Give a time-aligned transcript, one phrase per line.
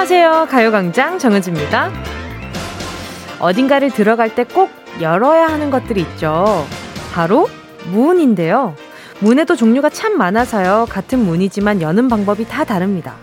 [0.00, 0.46] 안녕하세요.
[0.50, 1.90] 가요광장 정은지입니다.
[3.38, 6.64] 어딘가를 들어갈 때 꼭 열어야 하는 것들이 있죠.
[7.12, 7.50] 바로
[7.92, 8.74] 문인데요.
[9.18, 10.86] 문에도 종류가 참 많아서요.
[10.88, 13.16] 같은 문이지만 여는 방법이 다 다릅니다.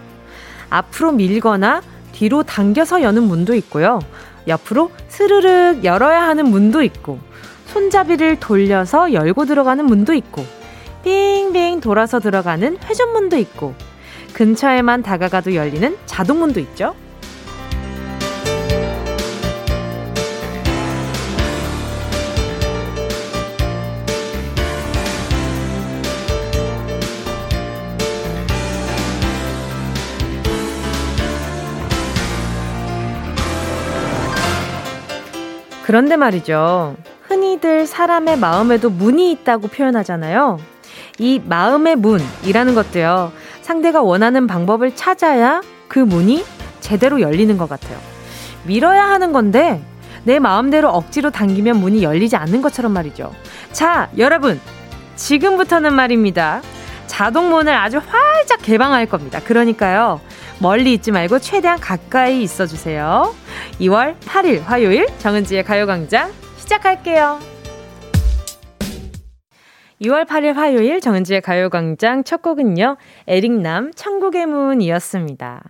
[0.70, 3.98] 앞으로 밀거나 뒤로 당겨서 여는 문도 있고요.
[4.48, 7.18] 옆으로 스르륵 열어야 하는 문도 있고,
[7.66, 10.46] 손잡이를 돌려서 열고 들어가는 문도 있고,
[11.04, 13.74] 빙빙 돌아서 들어가는 회전문도 있고,
[14.34, 16.96] 근처에만 다가가도 열리는 자동문도 있죠.
[35.88, 36.98] 그런데 말이죠.
[37.22, 40.60] 흔히들 사람의 마음에도 문이 있다고 표현하잖아요.
[41.18, 43.32] 이 마음의 문이라는 것도요.
[43.68, 46.46] 상대가 원하는 방법을 찾아야 그 문이
[46.80, 47.98] 제대로 열리는 것 같아요.
[48.64, 49.84] 밀어야 하는 건데
[50.24, 53.34] 내 마음대로 억지로 당기면 문이 열리지 않는 것처럼 말이죠.
[53.74, 54.62] 자, 여러분.
[55.18, 56.62] 지금부터는 말입니다.
[57.08, 59.42] 자동문을 아주 활짝 개방할 겁니다.
[59.44, 60.22] 그러니까요.
[60.60, 63.36] 멀리 있지 말고 최대한 가까이 있어 주세요.
[63.82, 67.57] 2월 8일 화요일 정은지의 가요광장 시작할게요.
[70.02, 72.98] 2월 8일 화요일 정은지의 가요광장 첫 곡은요,
[73.28, 75.64] 에릭남 천국의 문이었습니다.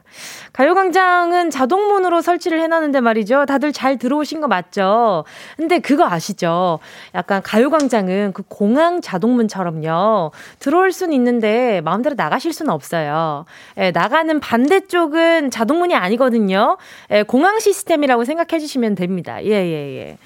[0.57, 3.45] 가요광장은 자동문으로 설치를 해놨는데 말이죠.
[3.45, 5.23] 다들 잘 들어오신 거 맞죠?
[5.55, 6.79] 근데 그거 아시죠?
[7.13, 10.31] 약간 가요광장은 그 공항 자동문처럼요.
[10.57, 13.45] 들어올 수는 있는데 마음대로 나가실 수는 없어요.
[13.77, 16.77] 예, 나가는 반대쪽은 자동문이 아니거든요.
[17.11, 19.43] 예, 공항 시스템이라고 생각해 주시면 됩니다.
[19.43, 20.17] 예, 예, 예.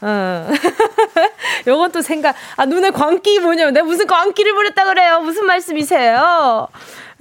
[0.00, 0.48] 어.
[1.66, 5.20] 요건 또 생각, 아, 눈에 광기 뭐냐면, 내가 무슨 광기를 부렸다 그래요?
[5.20, 6.68] 무슨 말씀이세요?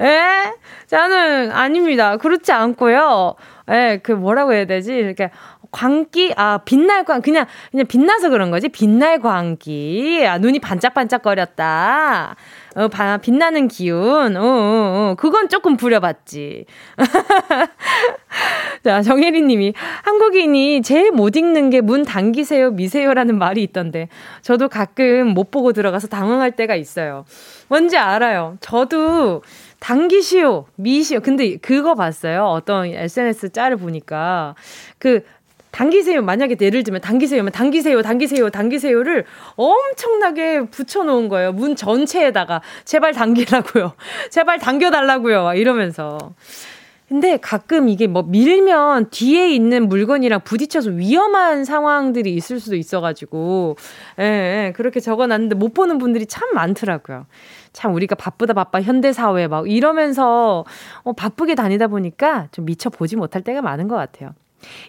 [0.02, 0.54] 예?
[0.88, 2.18] 저는 아닙니다.
[2.18, 3.36] 그렇지 않고요.
[3.72, 4.94] 예, 그 뭐라고 해야 되지?
[4.94, 5.30] 이렇게
[5.72, 8.70] 광기, 아, 빛날 광, 그냥, 그냥 빛나서 그런 거지?
[8.70, 10.24] 빛날 광기.
[10.28, 12.36] 아, 눈이 반짝반짝거렸다.
[12.76, 14.38] 어, 바, 빛나는 기운.
[14.38, 15.16] 어, 어, 어.
[15.18, 16.66] 그건 조금 부려봤지.
[18.84, 19.74] 자, 정혜리 님이
[20.04, 24.08] 한국인이 제일 못 읽는 게 문 당기세요, 미세요라는 말이 있던데
[24.42, 27.25] 저도 가끔 못 보고 들어가서 당황할 때가 있어요.
[27.68, 28.58] 뭔지 알아요.
[28.62, 29.42] 저도
[29.84, 31.20] 당기시오, 미시오.
[31.20, 32.46] 근데 그거 봤어요.
[32.46, 34.56] 어떤 SNS 짤을 보니까
[34.98, 35.26] 그
[35.72, 36.22] 당기세요.
[36.22, 39.26] 만약에 예를 들면 당기세요면 당기세요, 당기세요, 당기세요를
[39.58, 41.52] 엄청나게 붙여놓은 거예요.
[41.52, 43.92] 문 전체에다가 제발 당기라고요.
[44.32, 45.54] 제발 당겨달라고요.
[45.56, 46.18] 이러면서.
[47.10, 53.76] 근데 가끔 이게 뭐 밀면 뒤에 있는 물건이랑 부딪혀서 위험한 상황들이 있을 수도 있어가지고,
[54.20, 57.26] 예, 예 그렇게 적어놨는데 못 보는 분들이 참 많더라고요.
[57.74, 60.64] 참 우리가 바쁘다 바빠 현대사회 막 이러면서
[61.04, 64.34] 어, 바쁘게 다니다 보니까 좀 미처 보지 못할 때가 많은 것 같아요.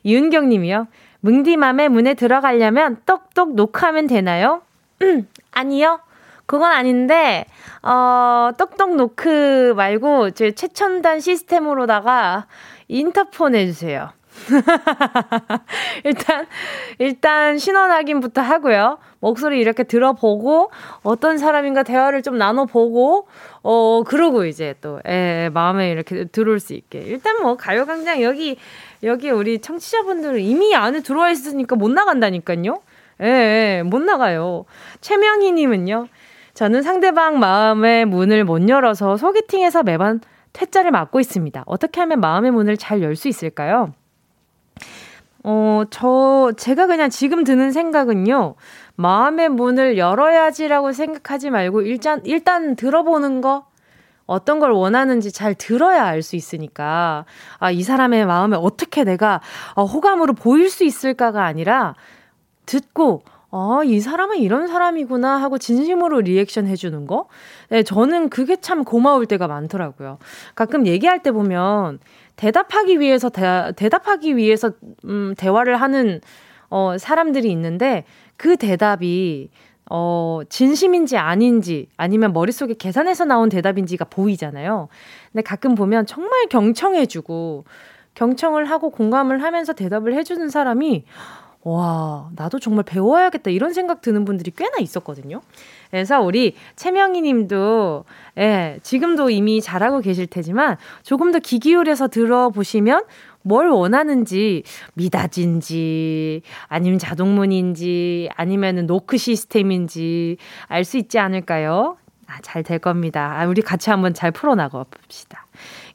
[0.05, 0.87] 이은경 님이요.
[1.21, 4.63] 뭉디맘의 문에 들어가려면 똑똑 녹화하면 되나요?
[5.03, 6.01] 음, 아니요.
[6.47, 7.47] 그건 아닌데,
[7.83, 12.47] 어, 똑똑 노크 말고, 제 최첨단 시스템으로다가
[12.89, 14.11] 인터폰 해주세요.
[16.05, 16.47] 일단,
[16.99, 18.99] 일단 신원 확인부터 하고요.
[19.21, 20.71] 목소리 이렇게 들어보고,
[21.03, 23.27] 어떤 사람인가 대화를 좀 나눠보고,
[23.63, 27.01] 어, 그러고 이제 또, 예, 마음에 이렇게 들어올 수 있게.
[27.01, 28.57] 일단 뭐, 가요광장 여기,
[29.03, 32.81] 여기 우리 청취자분들은 이미 안에 들어와 있으니까 못 나간다니까요.
[33.23, 33.27] 예,
[33.79, 34.65] 예, 못 나가요.
[35.01, 36.09] 최명희 님은요.
[36.55, 40.21] 저는 상대방 마음의 문을 못 열어서 소개팅에서 매번
[40.53, 41.65] 퇴짜를 맞고 있습니다.
[41.67, 43.93] 어떻게 하면 마음의 문을 잘 열 수 있을까요?
[45.45, 48.55] 어, 저, 제가 그냥 지금 드는 생각은요,
[48.97, 53.67] 마음의 문을 열어야지라고 생각하지 말고, 일단, 일단 들어보는 거,
[54.27, 57.27] 어떤 걸 원하는지 잘 들어야 알 수 있으니까,
[57.59, 59.43] 아, 이 사람의 마음에 어떻게 내가
[59.75, 61.95] 어, 호감으로 보일 수 있을까가 아니라,
[62.65, 67.29] 듣고, 아, 이 사람은 이런 사람이구나 하고 진심으로 리액션 해주는 거?
[67.69, 70.19] 네, 저는 그게 참 고마울 때가 많더라고요.
[70.55, 71.99] 가끔 얘기할 때 보면,
[72.37, 74.73] 대답하기 위해서 대, 대답하기 위해서
[75.05, 76.21] 음 대화를 하는
[76.71, 78.05] 어 사람들이 있는데
[78.37, 79.51] 그 대답이
[79.91, 84.89] 어 진심인지 아닌지 아니면 머릿속에 계산해서 나온 대답인지가 보이잖아요.
[85.33, 87.65] 근데 가끔 보면 정말 경청해 주고
[88.15, 91.05] 경청을 하고 공감을 하면서 대답을 해 주는 사람이
[91.65, 93.51] 와, 나도 정말 배워야겠다.
[93.51, 95.41] 이런 생각 드는 분들이 꽤나 있었거든요.
[95.95, 98.05] 그래서 우리 최명희 님도,
[98.39, 103.05] 예, 지금도 이미 잘하고 계실 테지만 조금 더 귀 기울여서 들어보시면
[103.43, 104.65] 뭘 원하는지
[104.95, 111.97] 미닫인지 아니면 자동문인지 아니면은 노크 시스템인지 알 수 있지 않을까요?
[112.27, 113.37] 아, 잘 될 겁니다.
[113.39, 115.47] 아, 우리 같이 한번 잘 풀어나가 봅시다.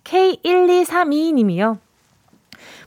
[0.06, 1.78] K1232님이요.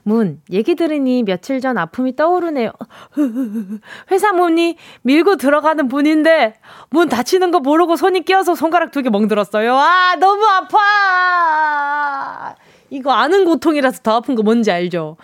[0.04, 2.72] 문, 얘기 들으니 며칠 전 아픔이 떠오르네요.
[4.10, 6.54] 회사 문이 밀고 들어가는 분인데,
[6.90, 9.76] 문 닫히는 거 모르고 손이 끼어서 손가락 두 개 멍들었어요.
[9.76, 10.44] 아, 너무
[11.42, 12.54] 아파!
[12.90, 15.16] 이거 아는 고통이라서 더 아픈 거 뭔지 알죠?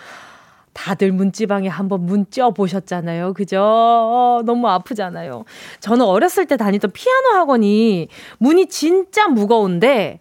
[0.73, 3.35] 다들 문지방에 한번 문쪄 보셨잖아요.
[3.35, 3.61] 그죠?
[3.61, 5.45] 어, 너무 아프잖아요.
[5.81, 8.09] 저는 어렸을 때 다니던 피아노 학원이
[8.39, 10.21] 문이 진짜 무거운데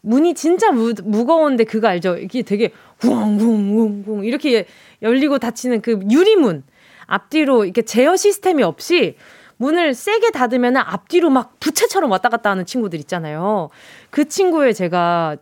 [0.00, 2.16] 문이 진짜 무, 무거운데 그거 알죠?
[2.18, 4.66] 이게 되게 쿵쿵쿵쿵 이렇게
[5.02, 6.64] 열리고 닫히는 그 유리문
[7.06, 9.16] 앞뒤로 이렇게 제어 시스템이 없이
[9.58, 13.70] 문을 세게 닫으면 앞뒤로 막 부채처럼 왔다 갔다 하는 친구들 있잖아요.
[14.10, 15.36] 그 친구의 제가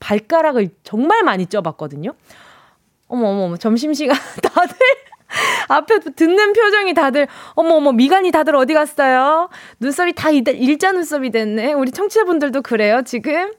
[0.00, 2.14] 발가락을 정말 많이 쪄봤거든요.
[3.08, 4.76] 어머, 어머, 어머, 점심시간 다들
[5.68, 9.48] 앞에 듣는 표정이 다들, 어머, 어머, 미간이 다들 어디 갔어요?
[9.80, 11.72] 눈썹이 다 일자 눈썹이 됐네.
[11.72, 13.52] 우리 청취자분들도 그래요, 지금?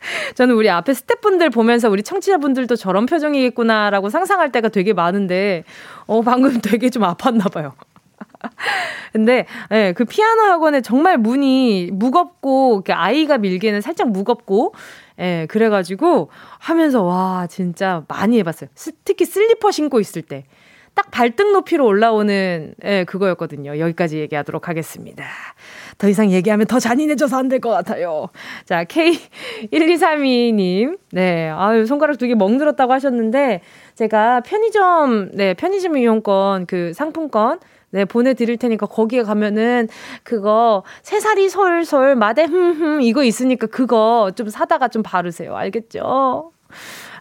[0.34, 5.64] 저는 우리 앞에 스태프분들 보면서 우리 청취자분들도 저런 표정이겠구나라고 상상할 때가 되게 많은데,
[6.06, 7.74] 어, 방금 되게 좀 아팠나 봐요.
[9.12, 14.74] 근데, 예, 네, 그 피아노 학원에 정말 문이 무겁고, 아이가 밀기에는 살짝 무겁고,
[15.18, 18.70] 예, 네, 그래가지고 하면서, 와, 진짜 많이 해봤어요.
[19.04, 20.44] 특히 슬리퍼 신고 있을 때.
[20.94, 23.78] 딱 발등 높이로 올라오는, 예, 그거였거든요.
[23.78, 25.24] 여기까지 얘기하도록 하겠습니다.
[25.98, 28.28] 더 이상 얘기하면 더 잔인해져서 안 될 것 같아요.
[28.64, 30.98] 자, K1232님.
[31.12, 31.48] 네.
[31.50, 33.62] 아유, 손가락 두 개 멍들었다고 하셨는데,
[33.94, 37.58] 제가 편의점, 네, 편의점 이용권, 그 상품권,
[37.90, 39.88] 네, 보내드릴 테니까 거기에 가면은
[40.22, 45.56] 그거 새살이 솔솔 마대 흠흠 이거 있으니까 그거 좀 사다가 좀 바르세요.
[45.56, 46.52] 알겠죠?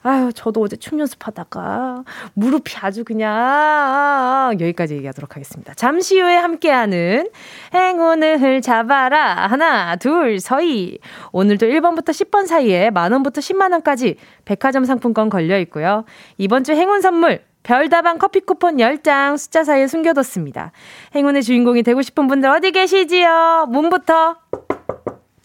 [0.07, 5.73] 아유, 저도 어제 춤 연습하다가 무릎이 아주 그냥 여기까지 얘기하도록 하겠습니다.
[5.73, 7.29] 잠시 후에 함께하는
[7.73, 9.47] 행운을 잡아라.
[9.47, 10.99] 하나, 둘, 서희.
[11.33, 14.15] 오늘도 1번부터 10번 사이에 만원부터 10만원까지
[14.45, 16.05] 백화점 상품권 걸려 있고요.
[16.37, 20.71] 이번 주 행운 선물 별다방 커피 쿠폰 10장 숫자 사이에 숨겨뒀습니다.
[21.15, 23.67] 행운의 주인공이 되고 싶은 분들 어디 계시지요?
[23.67, 24.37] 문부터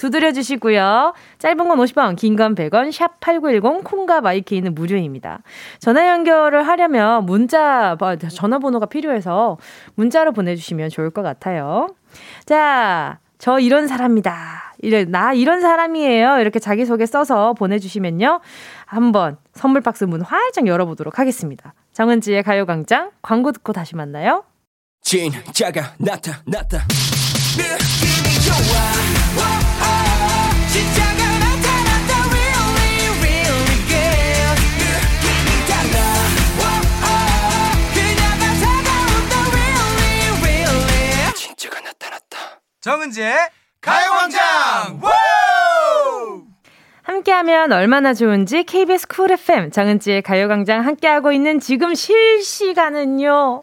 [0.02, 1.14] 두드려 주시고요.
[1.38, 5.42] 짧은 건 50원, 긴 건 100원, 샵 8910, 콩과 마이케이는 무료입니다.
[5.78, 9.58] 전화 연결을 하려면 문자, 뭐, 전화번호가 필요해서
[9.94, 11.86] 문자로 보내 주시면 좋을 것 같아요.
[12.44, 14.74] 자, 저 이런 사람이다.
[14.80, 16.38] 이래, 나 이런 사람이에요.
[16.40, 18.40] 이렇게 자기소개 써서 보내주시면요.
[18.86, 21.74] 한번 선물 박스 문 활짝 열어보도록 하겠습니다.
[21.92, 24.42] 정은지의 가요광장 광고 듣고 다시 만나요.
[25.02, 26.78] 진짜가 나타났다.
[27.56, 29.11] 느낌이 좋아.
[42.82, 43.36] 정은지의
[43.80, 45.00] 가요광장
[47.04, 53.62] 함께하면 얼마나 좋은지 KBS 쿨 FM 정은지의 가요광장 함께하고 있는 지금 실시간은요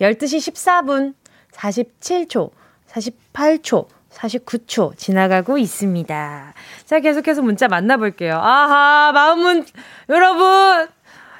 [0.00, 1.14] 12시 14분
[1.52, 2.52] 47초
[2.88, 6.54] 48초 49초 지나가고 있습니다.
[6.84, 8.34] 자, 계속해서 문자 만나볼게요.
[8.34, 9.64] 아하, 마음은,
[10.10, 10.86] 여러분,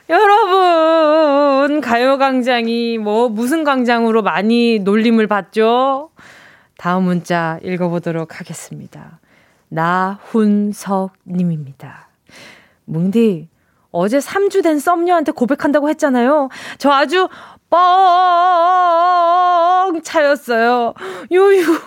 [0.08, 6.08] 여러분, 가요광장이 뭐, 무슨 광장으로 많이 놀림을 받죠?
[6.76, 9.20] 다음 문자 읽어보도록 하겠습니다.
[9.68, 12.08] 나훈석님입니다.
[12.84, 13.48] 뭉디,
[13.90, 16.48] 어제 3주 된 썸녀한테 고백한다고 했잖아요.
[16.78, 17.28] 저 아주
[17.70, 17.80] 뻥
[20.02, 20.94] 차였어요.
[21.30, 21.78] 유유.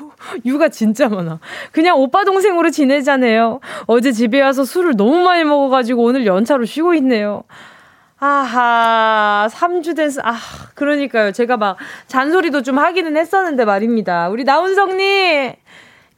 [0.46, 1.40] 유가 진짜 많아.
[1.72, 3.60] 그냥 오빠 동생으로 지내자네요.
[3.86, 7.44] 어제 집에 와서 술을 너무 많이 먹어가지고 오늘 연차로 쉬고 있네요.
[8.18, 10.36] 아하, 3주 된, 아,
[10.76, 11.32] 그러니까요.
[11.32, 11.78] 제가 막
[12.08, 14.30] 잔소리도 좀 하기는 했었는데 말입니다.
[14.30, 15.54] 우리 나운성님,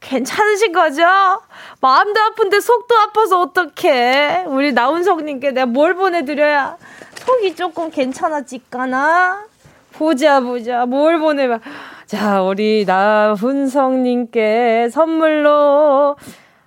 [0.00, 1.02] 괜찮으신 거죠?
[1.80, 4.44] 마음도 아픈데 속도 아파서 어떡해.
[4.48, 6.76] 우리 나운성님께 내가 뭘 보내드려야
[7.24, 9.46] 속이 조금 괜찮아질까나?
[9.92, 10.86] 보자, 보자.
[10.86, 11.60] 뭘 보내봐.
[12.06, 16.16] 자, 우리 나훈성님께 선물로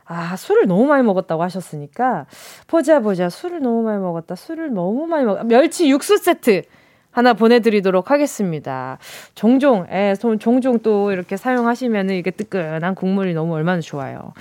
[0.06, 2.26] 아, 술을 너무 많이 먹었다고 하셨으니까,
[2.68, 3.30] 보자, 보자.
[3.30, 4.36] 술을 너무 많이 먹었다.
[4.36, 5.46] 술을 너무 많이 먹었다.
[5.46, 6.64] 멸치 육수 세트
[7.12, 8.98] 하나 보내드리도록 하겠습니다.
[9.36, 14.34] 종종, 예, 종종 또 이렇게 사용하시면 이게 뜨끈한 국물이 너무 얼마나 좋아요.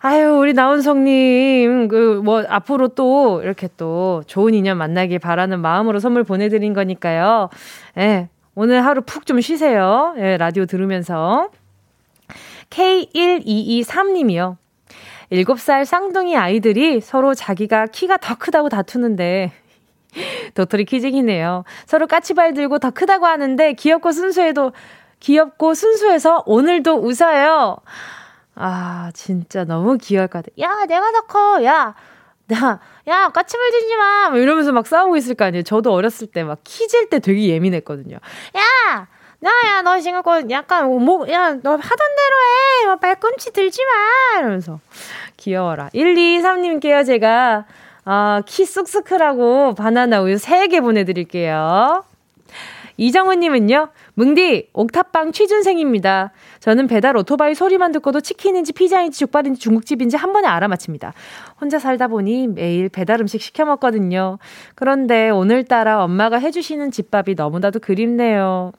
[0.00, 6.24] 아유, 우리 나운성님, 그, 뭐, 앞으로 또, 이렇게 또, 좋은 인연 만나길 바라는 마음으로 선물
[6.24, 7.48] 보내드린 거니까요.
[7.96, 10.14] 예, 오늘 하루 푹 좀 쉬세요.
[10.18, 11.48] 예, 라디오 들으면서.
[12.68, 14.56] K1223님이요.
[15.32, 19.52] 7살 쌍둥이 아이들이 서로 자기가 키가 더 크다고 다투는데
[20.54, 21.64] 도토리 키즈이네요.
[21.86, 24.72] 서로 까치발 들고 더 크다고 하는데 귀엽고 순수해도
[25.20, 27.78] 귀엽고 순수해서 오늘도 웃어요.
[28.56, 30.48] 아, 진짜 너무 귀여울 것 같아.
[30.60, 31.64] 야, 내가 더 커.
[31.64, 31.94] 야,
[32.52, 34.28] 야, 야, 까치발 들지 마!
[34.30, 35.62] 막 이러면서 막 싸우고 있을 거 아니에요.
[35.64, 38.16] 저도 어렸을 때 막 키질 때 되게 예민했거든요.
[38.16, 39.06] 야!
[39.44, 44.38] 야 야 너 지금 그 약간 목 야 너 하던 대로 해 발꿈치 들지 마
[44.38, 44.80] 이러면서
[45.36, 47.66] 귀여워라 123님께요 제가
[48.04, 52.04] 아, 키 쑥쑥 크라고 바나나 우유 3개 보내드릴게요
[52.96, 56.30] 이정은님은요, 뭉디, 옥탑방 취준생입니다.
[56.60, 61.12] 저는 배달 오토바이 소리만 듣고도 치킨인지 피자인지 족발인지 중국집인지 한 번에 알아맞힙니다.
[61.60, 64.38] 혼자 살다 보니 매일 배달 음식 시켜 먹거든요.
[64.76, 68.70] 그런데 오늘따라 엄마가 해주시는 집밥이 너무나도 그립네요.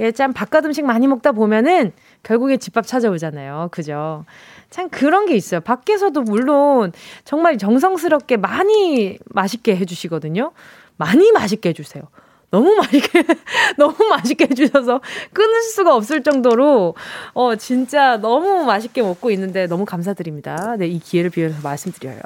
[0.00, 3.68] 예, 참 바깥 음식 많이 먹다 보면은 결국에 집밥 찾아오잖아요.
[3.70, 4.24] 그죠?
[4.72, 5.60] 참 그런 게 있어요.
[5.60, 6.92] 밖에서도 물론
[7.24, 10.52] 정말 정성스럽게 많이 맛있게 해주시거든요.
[10.96, 12.04] 많이 맛있게 해주세요.
[12.50, 13.24] 너무 맛있게,
[13.78, 15.00] 너무 맛있게 해주셔서
[15.32, 16.94] 끊을 수가 없을 정도로,
[17.32, 20.76] 어, 진짜 너무 맛있게 먹고 있는데 너무 감사드립니다.
[20.78, 22.20] 네, 이 기회를 빌어서 말씀드려요.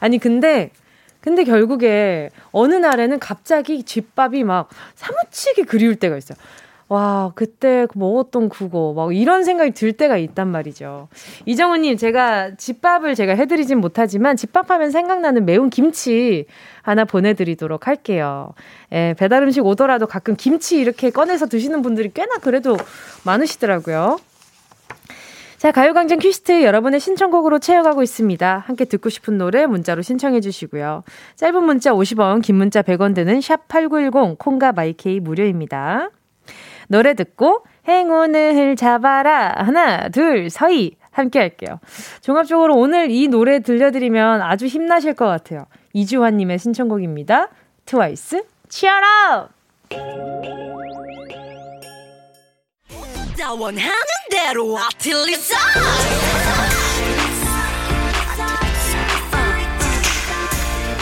[0.00, 0.70] 아니, 근데,
[1.20, 6.36] 근데 결국에 어느 날에는 갑자기 집밥이 막 사무치게 그리울 때가 있어요.
[6.92, 11.08] 와, 그때 먹었던 그거, 막 이런 생각이 들 때가 있단 말이죠.
[11.46, 16.44] 이정우님, 제가 집밥을 제가 해드리진 못하지만 집밥하면 생각나는 매운 김치
[16.82, 18.52] 하나 보내드리도록 할게요.
[18.92, 22.76] 예, 배달 음식 오더라도 가끔 김치 이렇게 꺼내서 드시는 분들이 꽤나 그래도
[23.24, 24.18] 많으시더라고요.
[25.56, 28.64] 자, 가요광장 퀴스트 여러분의 신청곡으로 채워가고 있습니다.
[28.66, 31.04] 함께 듣고 싶은 노래 문자로 신청해 주시고요.
[31.36, 36.10] 짧은 문자 50원, 긴 문자 100원 드는 샵8910, 콩과 마이케이 무료입니다.
[36.92, 39.54] 노래 듣고 행운을 잡아라.
[39.64, 40.96] 하나, 둘, 서희.
[41.10, 41.78] 함께 할게요.
[42.22, 45.66] 종합적으로 오늘 이 노래 들려드리면 아주 힘나실 것 같아요.
[45.92, 47.48] 이주환님의 신청곡입니다.
[47.84, 49.48] 트와이스, 치아라!
[53.58, 53.92] 원하는
[54.30, 55.54] 대로 아틀리사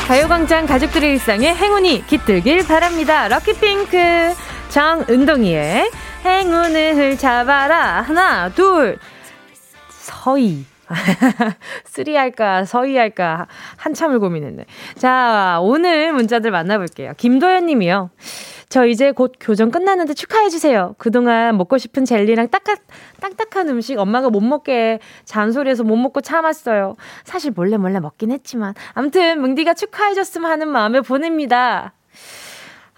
[0.09, 3.29] 가요광장 가족들의 일상에 행운이 깃들길 바랍니다.
[3.29, 4.50] 럭키핑크.
[4.71, 5.91] 장은동이의
[6.25, 8.03] 행운을 잡아라.
[8.03, 8.99] 하나, 둘.
[9.89, 10.65] 셋이.
[11.85, 13.47] three 할까, 셋이 할까,
[13.77, 14.65] 한참을 고민했네.
[14.97, 17.13] 자, 오늘 문자들 만나볼게요.
[17.17, 18.11] 김도현 님이요.
[18.69, 20.95] 저 이제 곧 교정 끝났는데 축하해주세요.
[20.99, 22.81] 그동안 먹고 싶은 젤리랑 딱딱,
[23.21, 26.97] 딱딱한 음식 엄마가 못 먹게 잔소리해서 못 먹고 참았어요.
[27.25, 28.75] 사실 몰래 몰래 먹긴 했지만.
[28.95, 31.93] 암튼, 뭉디가 축하해줬으면 하는 마음에 보냅니다.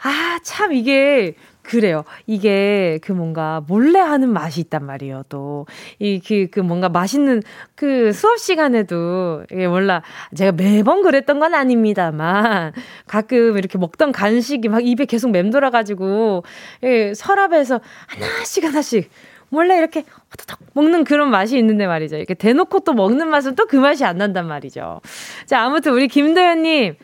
[0.02, 2.04] 아, 참, 이게 그래요.
[2.26, 5.66] 이게 그 뭔가 몰래 하는 맛이 있단 말이에요, 또.
[5.98, 7.42] 이, 그, 그 뭔가 맛있는
[7.74, 10.02] 그 수업 시간에도, 이게 몰라.
[10.34, 12.72] 제가 매번 그랬던 건 아닙니다만,
[13.06, 16.42] 가끔 이렇게 먹던 간식이 막 입에 계속 맴돌아 가지고,
[16.82, 19.10] 예, 서랍에서 하나씩 하나씩
[19.48, 22.16] 몰래 이렇게 호떡 먹는 그런 맛이 있는데 말이죠.
[22.16, 25.00] 이렇게 대놓고 또 먹는 맛은 또 그 맛이 안 난단 말이죠.
[25.46, 26.94] 자, 아무튼 우리 김도현 님,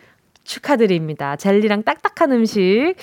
[0.49, 1.37] 축하드립니다.
[1.37, 2.95] 젤리랑 딱딱한 음식.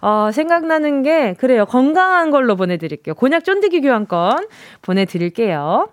[0.00, 1.66] 어, 생각나는 게, 그래요.
[1.66, 3.14] 건강한 걸로 보내드릴게요.
[3.14, 4.46] 곤약 쫀디기 교환권
[4.80, 5.88] 보내드릴게요.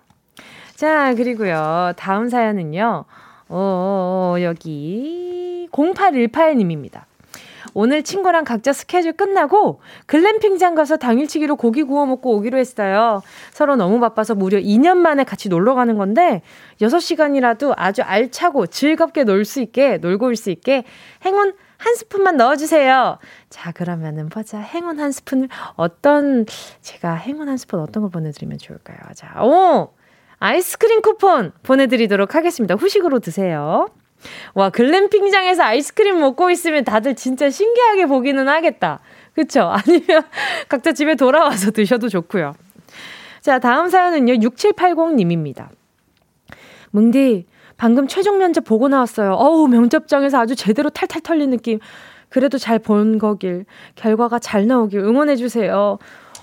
[0.76, 1.94] 자, 그리고요.
[1.98, 3.06] 다음 사연은요.
[3.50, 7.09] 어, 어, 어 여기 0818님입니다.
[7.74, 13.22] 오늘 친구랑 각자 스케줄 끝나고 글램핑장 가서 당일치기로 고기 구워 먹고 오기로 했어요.
[13.52, 16.42] 서로 너무 바빠서 무려 2년 만에 같이 놀러 가는 건데
[16.82, 20.84] 6시간이라도 아주 알차고 즐겁게 놀 수 있게 놀고 올 수 있게
[21.26, 23.18] 행운 한 스푼만 넣어주세요.
[23.50, 24.60] 자, 그러면은 보자.
[24.60, 26.46] 행운 한 스푼을 어떤,
[26.82, 28.98] 제가 행운 한 스푼 어떤 걸 보내드리면 좋을까요?
[29.16, 29.94] 자, 오!
[30.40, 32.76] 아이스크림 쿠폰 보내드리도록 하겠습니다.
[32.76, 33.88] 후식으로 드세요.
[34.54, 39.00] 와, 글램핑장에서 아이스크림 먹고 있으면 다들 진짜 신기하게 보기는 하겠다.
[39.34, 39.72] 그쵸?
[39.72, 40.24] 아니면
[40.68, 42.54] 각자 집에 돌아와서 드셔도 좋고요.
[43.42, 45.70] 자, 다음 사연은요, 6780님입니다.
[46.92, 47.46] 뭉디,
[47.78, 49.32] 방금 최종 면접 보고 나왔어요.
[49.34, 51.80] 어우, 면접장에서 아주 제대로 탈탈 털린 느낌.
[52.28, 55.98] 그래도 잘 본 거길, 결과가 잘 나오길 응원해주세요.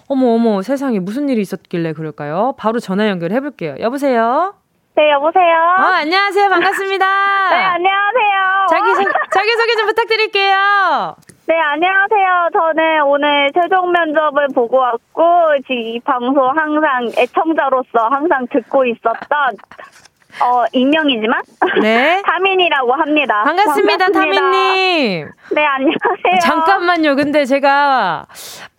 [0.09, 2.55] 어머, 어머, 세상에 무슨 일이 있었길래 그럴까요?
[2.57, 3.77] 바로 전화 연결해볼게요.
[3.81, 4.55] 여보세요?
[4.97, 5.57] 네, 여보세요?
[5.79, 6.49] 어, 안녕하세요.
[6.49, 7.05] 반갑습니다.
[7.51, 8.67] 네, 안녕하세요.
[8.71, 8.95] 자기,
[9.31, 11.17] 자기소개 좀 부탁드릴게요.
[11.49, 12.49] 네, 안녕하세요.
[12.55, 15.23] 저는 오늘 최종 면접을 보고 왔고,
[15.67, 19.57] 지금 이 방송 항상 애청자로서 항상 듣고 있었던
[20.43, 21.43] 어, 익명이지만.
[21.81, 22.23] 네.
[22.27, 23.43] 타민이라고 합니다.
[23.45, 24.41] 반갑습니다, 반갑습니다.
[24.41, 25.29] 타민님.
[25.53, 26.41] 네, 안녕하세요.
[26.43, 27.17] 잠깐만요.
[27.17, 28.27] 근데 제가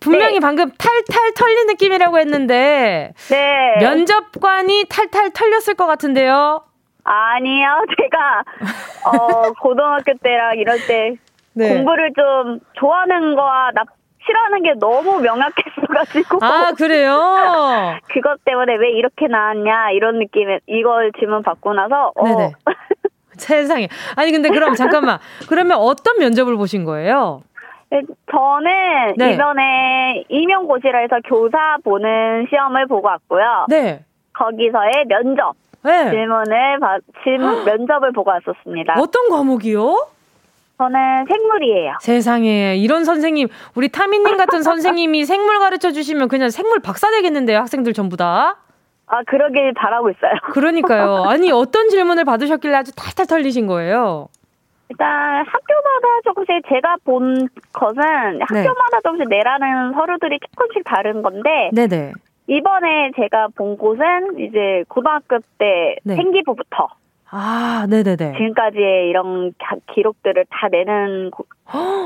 [0.00, 0.40] 분명히 네.
[0.40, 3.12] 방금 탈탈 털린 느낌이라고 했는데.
[3.30, 3.76] 네.
[3.80, 6.62] 면접관이 탈탈 털렸을 것 같은데요.
[7.04, 7.66] 아니요.
[7.96, 8.42] 제가,
[9.10, 11.14] 어, 고등학교 때랑 이럴 때
[11.54, 11.74] 네.
[11.74, 13.82] 공부를 좀 좋아하는 거와 나,
[14.28, 16.38] 싫어하는 게 너무 명확했어가지고.
[16.42, 17.16] 아, 그래요?
[18.12, 22.24] 그것 때문에 왜 이렇게 나왔냐, 이런 느낌에, 이걸 질문 받고 나서, 어.
[22.24, 22.52] 네네.
[23.38, 23.88] 세상에.
[24.16, 25.18] 아니, 근데 그럼 잠깐만.
[25.48, 27.42] 그러면 어떤 면접을 보신 거예요?
[27.90, 29.32] 네, 저는 네.
[29.32, 33.66] 이번에 임용고시라 해서 교사 보는 시험을 보고 왔고요.
[33.68, 34.04] 네.
[34.34, 35.54] 거기서의 면접.
[35.84, 36.10] 네.
[36.10, 36.80] 질문을,
[37.22, 38.94] 질, 면접을 보고 왔었습니다.
[38.98, 40.08] 어떤 과목이요?
[40.78, 41.94] 저는 생물이에요.
[42.00, 47.92] 세상에 이런 선생님 우리 타미님 같은 선생님이 생물 가르쳐 주시면 그냥 생물 박사 되겠는데요 학생들
[47.92, 48.56] 전부 다.
[49.06, 50.32] 아 그러길 바라고 있어요.
[50.54, 51.24] 그러니까요.
[51.26, 54.28] 아니 어떤 질문을 받으셨길래 아주 탈탈 털리신 거예요?
[54.90, 58.44] 일단 학교마다 조금씩 제가 본 것은 네.
[58.62, 62.12] 학교마다 조금씩 내라는 서류들이 조금씩 다른 건데 네네.
[62.46, 66.14] 이번에 제가 본 곳은 이제 고등학교 때 네.
[66.14, 66.88] 생기부부터
[67.30, 68.32] 아, 네네네.
[68.32, 69.52] 지금까지의 이런
[69.94, 71.44] 기록들을 다 내는, 고,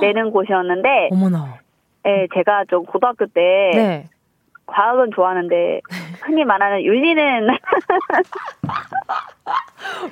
[0.00, 1.08] 내는 곳이었는데.
[1.12, 1.58] 어머나.
[2.06, 3.70] 예, 제가 좀 고등학교 때.
[3.74, 4.04] 네.
[4.66, 5.80] 과학은 좋아하는데
[6.22, 7.48] 흔히 말하는 윤리는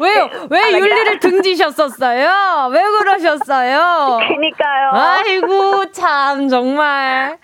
[0.01, 0.29] 왜요?
[0.51, 2.69] 왜 아, 윤리를 등지셨었어요?
[2.73, 4.19] 왜 그러셨어요?
[4.29, 4.91] 그니까요.
[4.93, 7.39] 아이고 참 정말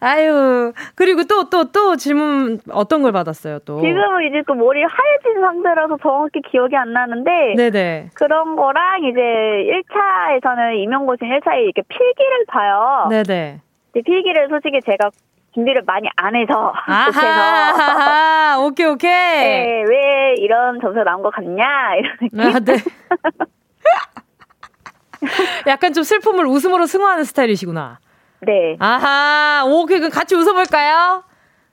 [0.00, 3.80] 아유, 그리고 또, 또, 또 질문 어떤 걸 받았어요, 또?
[3.80, 7.54] 지금은 이제 또 머리 하얘진 상태라서 정확히 기억이 안 나는데.
[7.56, 8.10] 네네.
[8.14, 13.08] 그런 거랑 이제 1차에서는 임용고시 1차에 이렇게 필기를 봐요.
[13.10, 13.60] 네네.
[13.92, 15.10] 필기를 솔직히 제가
[15.54, 19.10] 준비를 많이 안 해서 아하, 오케이 오케이.
[19.10, 22.40] 네, 왜 이런 점수가 나온 것 같냐 이런 느낌.
[22.40, 22.76] 아, 네.
[25.66, 27.98] 약간 좀 슬픔을 웃음으로 승화하는 스타일이시구나.
[28.40, 28.76] 네.
[28.78, 31.22] 아하, 오케이, 그럼 같이 웃어볼까요?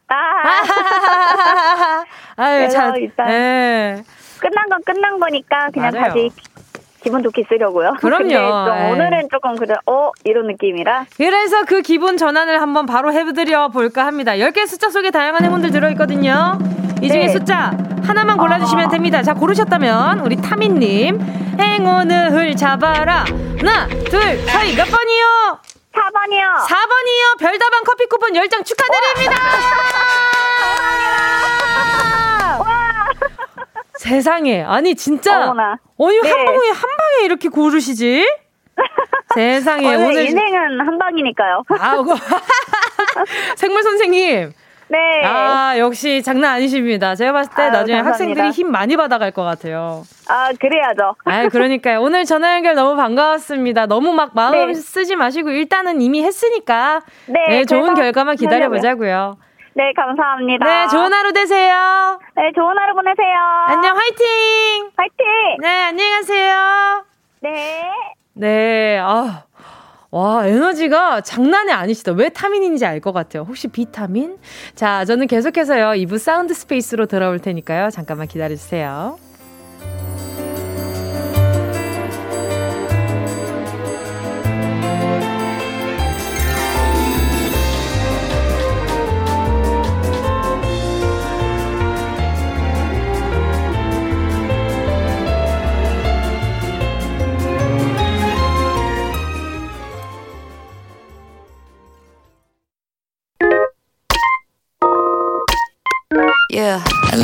[0.07, 0.15] 아,
[2.37, 2.95] 아유, 참.
[2.97, 4.03] 일단 네.
[4.39, 6.07] 끝난 건 끝난 거니까 그냥 맞아요.
[6.09, 6.29] 다시
[7.01, 7.93] 기분 좋게 쓰려고요.
[7.99, 8.27] 그럼요.
[8.27, 8.91] 네.
[8.91, 11.05] 오늘은 조금 그래, 어, 이런 느낌이라.
[11.17, 14.33] 그래서 그 기분 전환을 한번 바로 해드려 볼까 합니다.
[14.33, 16.57] 10개 숫자 속에 다양한 행운들 들어있거든요.
[17.01, 17.29] 이 중에 네.
[17.29, 17.71] 숫자
[18.03, 19.21] 하나만 골라주시면 됩니다.
[19.21, 21.19] 자, 고르셨다면, 우리 타민님,
[21.59, 23.25] 행운을 잡아라.
[23.59, 25.59] 하나, 둘, 저희 몇 번이요?
[25.95, 26.67] 4번이요.
[26.67, 27.39] 4번이요.
[27.39, 29.35] 별다방 커피 쿠폰 10장 축하드립니다.
[33.97, 34.63] 세상에.
[34.63, 35.45] 아니, 진짜.
[35.45, 35.77] 어머나.
[35.99, 36.29] 아니, 네.
[36.29, 38.27] 한 방에, 한 방에 이렇게 고르시지?
[39.33, 39.95] 세상에.
[39.95, 41.63] 오늘 인생은 한 방이니까요.
[41.79, 41.95] 아,
[43.55, 44.53] 생물 선생님.
[44.87, 44.97] 네.
[45.23, 47.15] 아, 역시 장난 아니십니다.
[47.15, 48.09] 제가 봤을 때 아유, 나중에 감사합니다.
[48.11, 50.03] 학생들이 힘 많이 받아갈 것 같아요.
[50.29, 51.15] 아, 그래야죠.
[51.25, 52.01] 아, 그러니까요.
[52.01, 53.87] 오늘 전화 연결 너무 반가웠습니다.
[53.87, 54.73] 너무 막 마음 네.
[54.73, 59.37] 쓰지 마시고 일단은 이미 했으니까 네, 네 좋은 결과만 기다려 보자고요.
[59.73, 60.65] 네, 감사합니다.
[60.65, 62.19] 네, 좋은 하루 되세요.
[62.35, 63.35] 네, 좋은 하루 보내세요.
[63.67, 64.91] 안녕, 화이팅!
[64.95, 65.25] 화이팅!
[65.61, 67.03] 네, 안녕히 가세요.
[67.41, 67.91] 네.
[68.33, 69.43] 네, 아.
[70.11, 72.13] 와, 에너지가 장난이 아니시다.
[72.13, 73.43] 왜 타민인지 알 것 같아요.
[73.43, 74.37] 혹시 비타민?
[74.75, 75.87] 자, 저는 계속해서요.
[75.89, 77.89] 2부 사운드 스페이스로 돌아올 테니까요.
[77.89, 79.17] 잠깐만 기다려주세요.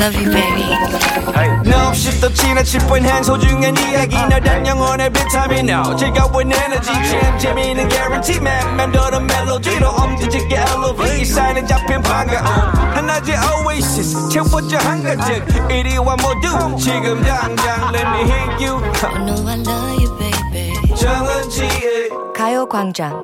[0.01, 0.65] Love you, baby.
[1.65, 4.15] No, 없이 또 지나칠 뻔한 소중한 이야기.
[4.15, 5.69] 너란 영혼의 비타민.
[5.69, 6.91] No 즐거운 에너지.
[6.91, 8.75] 참 재미있는 guarantee man.
[8.75, 11.21] 맘대로 멜로디로 엄지짓게 elevate.
[11.21, 12.45] 이 사인에 잡힌 반가움.
[12.95, 13.37] 하나의
[13.67, 14.29] oasis.
[14.29, 15.69] 채워져 한가득.
[15.69, 18.81] 이리와 모두 지금 당장 let me hit you.
[19.03, 20.95] I know I love you, baby.
[20.95, 23.23] 정은지의 가요광장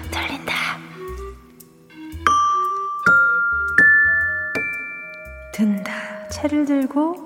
[5.61, 5.93] 든다.
[6.29, 7.23] 채를 들고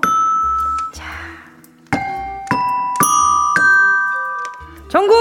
[0.92, 1.06] 자.
[4.88, 5.14] 정구!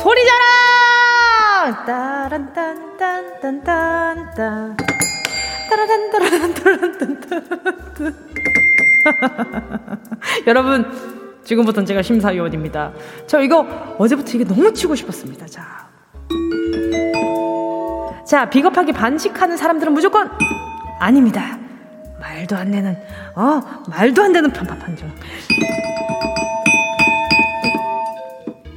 [0.00, 1.84] 소리 자랑!
[1.84, 4.76] 따란딴딴딴딴딴
[5.68, 7.28] 따라단따라단따라단따
[10.48, 10.86] 여러분
[11.44, 12.94] 지금부터는 제가 심사위원입니다.
[13.26, 13.66] 저 이거
[13.98, 15.44] 어제부터 이게 너무 치고 싶었습니다.
[15.46, 15.84] 자
[18.24, 20.30] 자, 비겁하게 반식하는 사람들은 무조건
[20.98, 21.58] 아닙니다.
[22.18, 22.96] 말도 안 되는,
[23.34, 25.10] 어, 말도 안 되는 편파판정.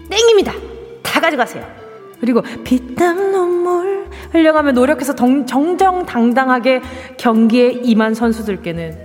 [0.10, 0.52] 땡입니다.
[1.02, 1.66] 다 가져가세요.
[2.20, 6.82] 그리고 피땀 눈물 흘려가며 노력해서 정, 정정당당하게
[7.18, 9.04] 경기에 임한 선수들께는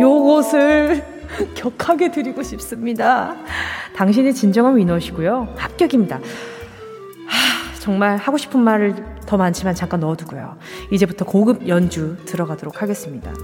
[0.00, 1.04] 요것을
[1.54, 3.36] 격하게 드리고 싶습니다.
[3.94, 5.54] 당신이 진정한 위너시고요.
[5.56, 6.20] 합격입니다.
[7.88, 8.94] 하, 정말 하고 싶은 말을
[9.26, 10.58] 더 많지만 잠깐 넣어두고요.
[10.90, 13.32] 이제부터 고급 연주 들어가도록 하겠습니다.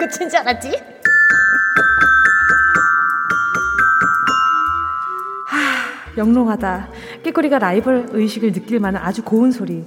[0.00, 0.99] 끝인 줄 알았지?
[6.20, 6.88] 영롱하다.
[7.24, 9.84] 깨꼬리가 라이벌 의식을 느낄 만한 아주 고운 소리.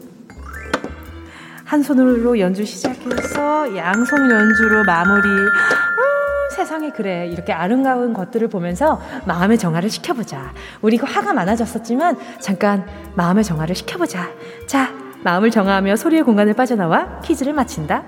[1.64, 5.28] 한 손으로 연주 시작해서 양손 연주로 마무리.
[5.28, 7.28] 어, 세상에 그래.
[7.28, 10.54] 이렇게 아름다운 것들을 보면서 마음의 정화를 시켜보자.
[10.82, 14.30] 우리 가 화가 많아졌었지만 잠깐 마음의 정화를 시켜보자.
[14.68, 14.92] 자,
[15.24, 18.04] 마음을 정화하며 소리의 공간을 빠져나와 퀴즈를 마친다.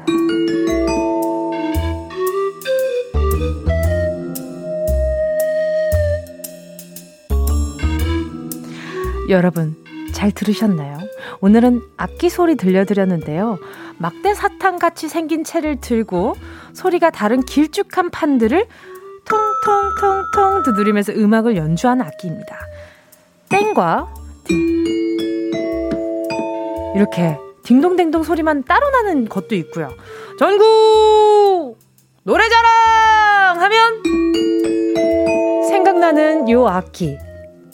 [9.30, 9.76] 여러분,
[10.14, 11.00] 잘 들으셨나요?
[11.42, 13.58] 오늘은 악기 소리 들려드렸는데요.
[13.98, 16.36] 막대 사탕 같이 생긴 채를 들고
[16.74, 18.68] 소리가 다른 길쭉한 판들을
[19.26, 22.60] 통통통통 두드리면서 음악을 연주하는 악기입니다.
[23.50, 24.86] 땡과 딩.
[26.96, 29.90] 이렇게 딩동댕동 소리만 따로 나는 것도 있고요.
[30.38, 31.78] 전국
[32.24, 34.04] 노래자랑 하면
[35.68, 37.18] 생각나는 요 악기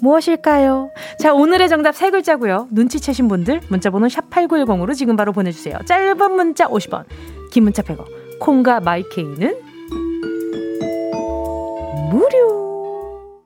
[0.01, 0.91] 무엇일까요?
[1.19, 2.67] 자, 오늘의 정답 세 글자고요.
[2.71, 5.77] 눈치채신 분들 문자 번호 샵8910으로 지금 바로 보내 주세요.
[5.85, 7.05] 짧은 문자 50원,
[7.51, 8.05] 긴 문자 100원,
[8.39, 9.55] 콩과 마이케이는
[12.09, 13.41] 무료.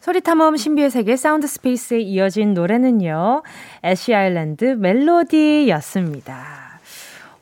[0.00, 3.42] 소리 탐험 신비의 세계 사운드 스페이스에 이어진 노래는요.
[3.84, 6.60] 애쉬 아일랜드 멜로디였습니다.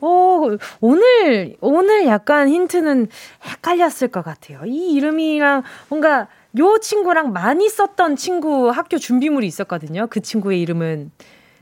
[0.01, 3.07] 오, 오늘, 오늘 약간 힌트는
[3.43, 4.61] 헷갈렸을 것 같아요.
[4.65, 10.07] 이 이름이랑 뭔가 요 친구랑 많이 썼던 친구 학교 준비물이 있었거든요.
[10.09, 11.11] 그 친구의 이름은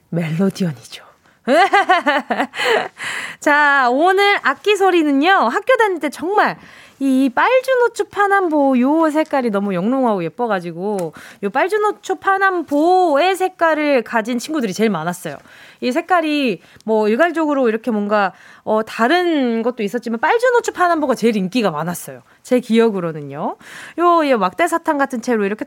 [0.10, 1.04] 멜로디언이죠.
[3.39, 6.58] 자, 오늘 악기 소리는요, 학교 다닐 때 정말
[7.00, 14.89] 이 빨주노초 파남보 요 색깔이 너무 영롱하고 예뻐가지고 요 빨주노초 파남보의 색깔을 가진 친구들이 제일
[14.89, 15.38] 많았어요.
[15.82, 22.23] 이 색깔이 뭐 일괄적으로 이렇게 뭔가 어 다른 것도 있었지만 빨주노초 파남보가 제일 인기가 많았어요.
[22.47, 23.57] 제 기억으로는요.
[23.99, 25.65] 요, 요 막대 사탕 같은 채로 이렇게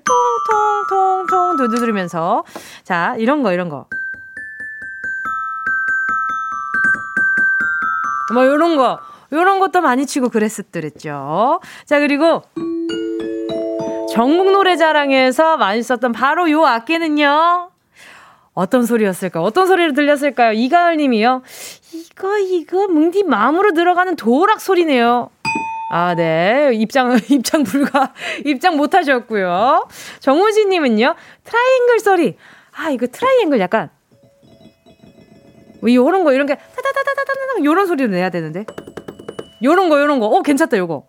[0.89, 2.43] 통통통통 두드리면서
[2.85, 3.85] 자 이런 거 이런 거.
[8.33, 8.99] 뭐 요런 거
[9.31, 11.61] 요런 것도 많이 치고 그랬었더랬죠.
[11.85, 12.45] 자, 그리고
[14.11, 17.69] 전국 노래자랑에서 많이 썼던 바로 요 악기는요.
[18.55, 19.45] 어떤 소리였을까요?
[19.45, 20.53] 어떤 소리를 들렸을까요?
[20.53, 21.43] 이가을 님이요.
[21.93, 25.29] 이거, 이거, 뭉디 마음으로 들어가는 도락 소리네요.
[25.93, 26.71] 아, 네.
[26.75, 29.89] 입장, 입장 불가, 입장 못 하셨고요.
[30.21, 31.17] 정우진 님은요.
[31.43, 32.37] 트라이앵글 소리.
[32.77, 33.91] 아, 이거 트라이앵글 약간.
[35.81, 38.65] 뭐, 요런 거, 이런 게, 타다다다다다다, 요런 소리를 내야 되는데.
[39.65, 40.27] 요런 거, 요런 거.
[40.27, 41.09] 어, 괜찮다, 요거.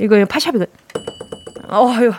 [0.00, 0.66] 이거 파샵이거.
[1.68, 2.12] 어, 요.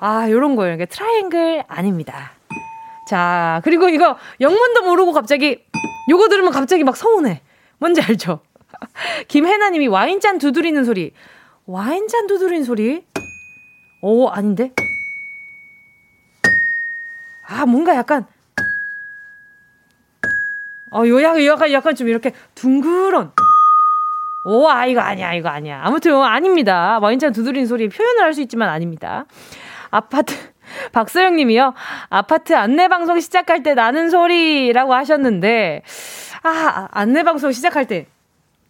[0.00, 2.32] 아, 요런 거, 이게 트라이앵글 아닙니다.
[3.08, 5.64] 자, 그리고 이거 영문도 모르고 갑자기
[6.10, 7.42] 요거 들으면 갑자기 막 서운해.
[7.78, 8.40] 뭔지 알죠?
[9.28, 11.12] 김혜나 님이 와인잔 두드리는 소리.
[11.66, 13.04] 와인잔 두드리는 소리?
[14.00, 14.72] 오, 아닌데?
[17.48, 18.26] 아, 뭔가 약간
[20.92, 23.32] 어, 요 약간 약간 좀 이렇게 둥그런
[24.48, 25.80] 오, 아, 이거 아니야, 이거 아니야.
[25.82, 27.00] 아무튼, 아닙니다.
[27.00, 29.26] 와인잔 두드리는 소리 표현을 할 수 있지만 아닙니다.
[29.90, 30.36] 아파트,
[30.92, 31.74] 박소영 님이요.
[32.10, 35.82] 아파트 안내방송 시작할 때 나는 소리라고 하셨는데,
[36.44, 38.06] 아, 안내방송 시작할 때.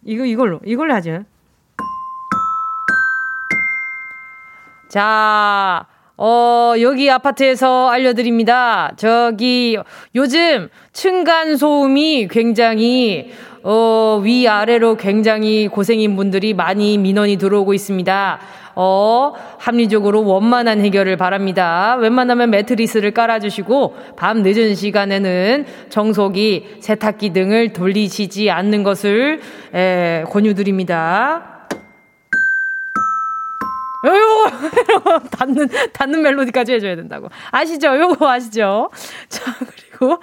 [0.07, 1.23] 이거, 이걸로, 이걸로 하죠.
[4.87, 8.93] 자, 어, 여기 아파트에서 알려드립니다.
[8.95, 9.77] 저기,
[10.15, 13.31] 요즘 층간소음이 굉장히
[13.63, 18.39] 어, 위아래로 굉장히 고생인 분들이 많이 민원이 들어오고 있습니다.
[18.79, 21.95] 어, 합리적으로 원만한 해결을 바랍니다.
[21.95, 29.39] 웬만하면 매트리스를 깔아주시고, 밤 늦은 시간에는 청소기, 세탁기 등을 돌리시지 않는 것을,
[29.73, 31.57] 에, 권유드립니다.
[34.05, 37.97] 요거 닿는 닿는 멜로디까지 해줘야 된다고 아시죠?
[37.97, 38.91] 요거 아시죠?
[39.27, 40.21] 자 그리고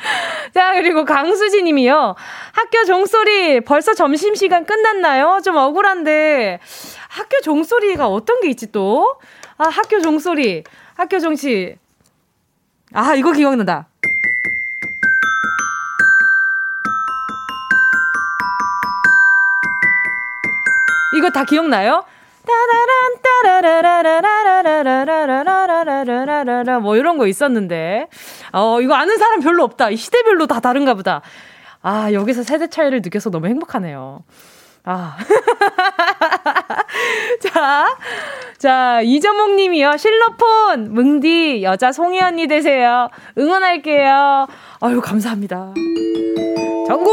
[0.54, 2.14] 자 그리고 강수진님이요
[2.52, 5.40] 학교 종소리 벌써 점심 시간 끝났나요?
[5.44, 6.60] 좀 억울한데
[7.14, 9.16] 학교 종소리가 어떤 게 있지 또?
[9.56, 10.64] 아 학교 종소리
[10.96, 11.76] 학교 종시
[12.92, 13.86] 아 이거 기억난다.
[21.16, 22.04] 이거 다 기억나요?
[26.80, 28.08] 뭐 이런 거 있었는데
[28.52, 31.22] 어 이거 아는 사람 별로 없다 시대별로 다 다른가 보다
[31.80, 34.22] 아 여기서 세대 차이를 느껴서 너무 행복하네요
[34.84, 35.16] 아.
[37.40, 37.96] 자,
[38.58, 39.96] 자, 이정목 님이요.
[39.96, 43.08] 실로폰, 뭉디, 여자 송이 언니 되세요.
[43.38, 44.46] 응원할게요.
[44.80, 45.72] 아유, 감사합니다.
[46.86, 47.12] 전국!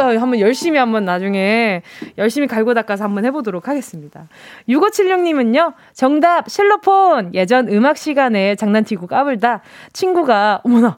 [0.00, 1.82] 한번 열심히 한번 나중에
[2.16, 4.26] 열심히 갈고 닦아서 한번 해보도록 하겠습니다.
[4.68, 7.34] 6576님은요, 정답, 실로폰.
[7.34, 9.60] 예전 음악 시간에 장난치고 까불다
[9.92, 10.96] 친구가, 어머나,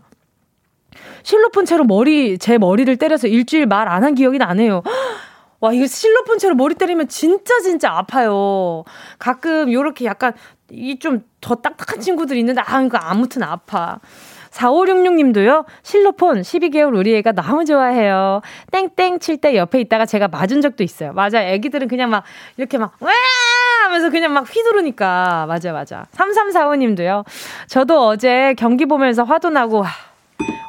[1.24, 4.82] 실로폰 채로 머리, 제 머리를 때려서 일주일 말 안 한 기억이 나네요.
[5.62, 8.84] 와, 이거 실로폰처럼 머리 때리면 진짜 진짜 아파요.
[9.18, 10.32] 가끔 요렇게 약간
[10.70, 13.98] 이 좀 더 딱딱한 친구들 있는데 아, 이거 아무튼 아파.
[14.52, 18.42] 4566님도요, 실로폰 12개월 우리 애가 너무 좋아해요.
[18.70, 21.12] 땡땡 칠 때 옆에 있다가 제가 맞은 적도 있어요.
[21.14, 21.42] 맞아.
[21.42, 22.22] 애기들은 그냥 막,
[22.58, 23.10] 이렇게 막, 와!
[23.84, 25.46] 하면서 그냥 막 휘두르니까.
[25.48, 26.06] 맞아, 맞아.
[26.14, 27.24] 3345님도요,
[27.66, 29.84] 저도 어제 경기 보면서 화도 나고,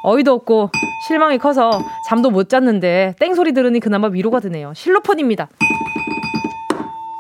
[0.04, 0.70] 어이도 없고
[1.08, 1.72] 실망이 커서
[2.08, 4.74] 잠도 못 잤는데 땡소리 들으니 그나마 위로가 되네요.
[4.74, 5.50] 실로폰입니다.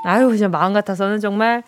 [0.05, 1.63] 아유, 그냥 마음 같아서는 정말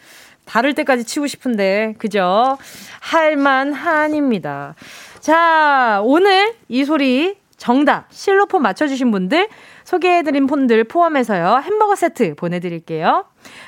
[0.45, 2.57] 다를 때까지 치고 싶은데, 그죠?
[2.99, 4.75] 할만한입니다.
[5.19, 9.47] 자, 오늘 이 소리 정답 실로폰 맞춰주신 분들
[9.85, 11.61] 소개해드린 폰들 포함해서요.
[11.63, 13.25] 햄버거 세트 보내드릴게요.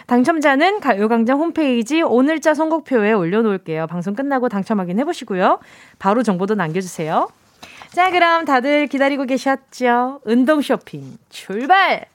[0.08, 3.88] 당첨자는 가요광장 홈페이지 오늘자 선곡표에 올려놓을게요.
[3.88, 5.60] 방송 끝나고 당첨 확인해보시고요.
[6.00, 7.28] 바로 정보도 남겨주세요.
[7.94, 10.22] 자, 그럼 다들 기다리고 계셨죠?
[10.26, 12.06] 운동 쇼핑 출발!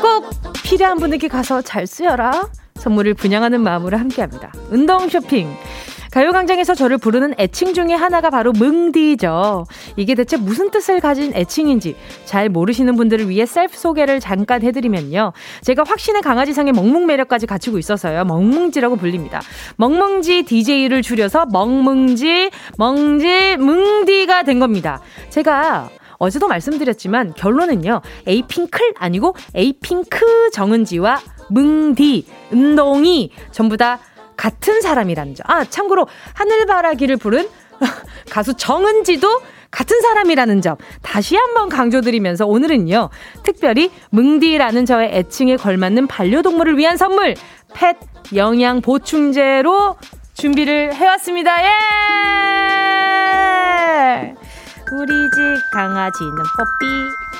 [0.00, 0.30] 꼭
[0.64, 2.50] 필요한 분에게 가서 잘 쓰여라.
[2.76, 4.52] 선물을 분양하는 마음으로 함께합니다.
[4.70, 5.48] 운동 쇼핑.
[6.12, 9.64] 가요광장에서 저를 부르는 애칭 중에 하나가 바로 뭉디죠.
[9.96, 11.96] 이게 대체 무슨 뜻을 가진 애칭인지
[12.26, 15.32] 잘 모르시는 분들을 위해 셀프 소개를 잠깐 해드리면요.
[15.62, 18.24] 제가 확신의 강아지상의 멍뭉 매력까지 갖추고 있어서요.
[18.26, 19.40] 멍뭉지라고 불립니다.
[19.76, 25.00] 멍뭉지 DJ를 줄여서 멍뭉지, 멍지, 뭉디가 된 겁니다.
[25.30, 28.02] 제가 어제도 말씀드렸지만 결론은요.
[28.26, 33.98] 에이핑클 아니고 에이핑크 정은지와 뭉디, 운동이 전부 다
[34.36, 35.44] 같은 사람이라는 점.
[35.48, 37.48] 아, 참고로 하늘바라기를 부른
[38.30, 39.40] 가수 정은지도
[39.70, 43.08] 같은 사람이라는 점 다시 한번 강조드리면서 오늘은요
[43.42, 47.34] 특별히 뭉디라는 저의 애칭에 걸맞는 반려동물을 위한 선물
[47.74, 47.96] 펫
[48.34, 49.96] 영양 보충제로
[50.34, 51.70] 준비를 해왔습니다 예
[55.34, 56.86] 집 강아지는 뽀삐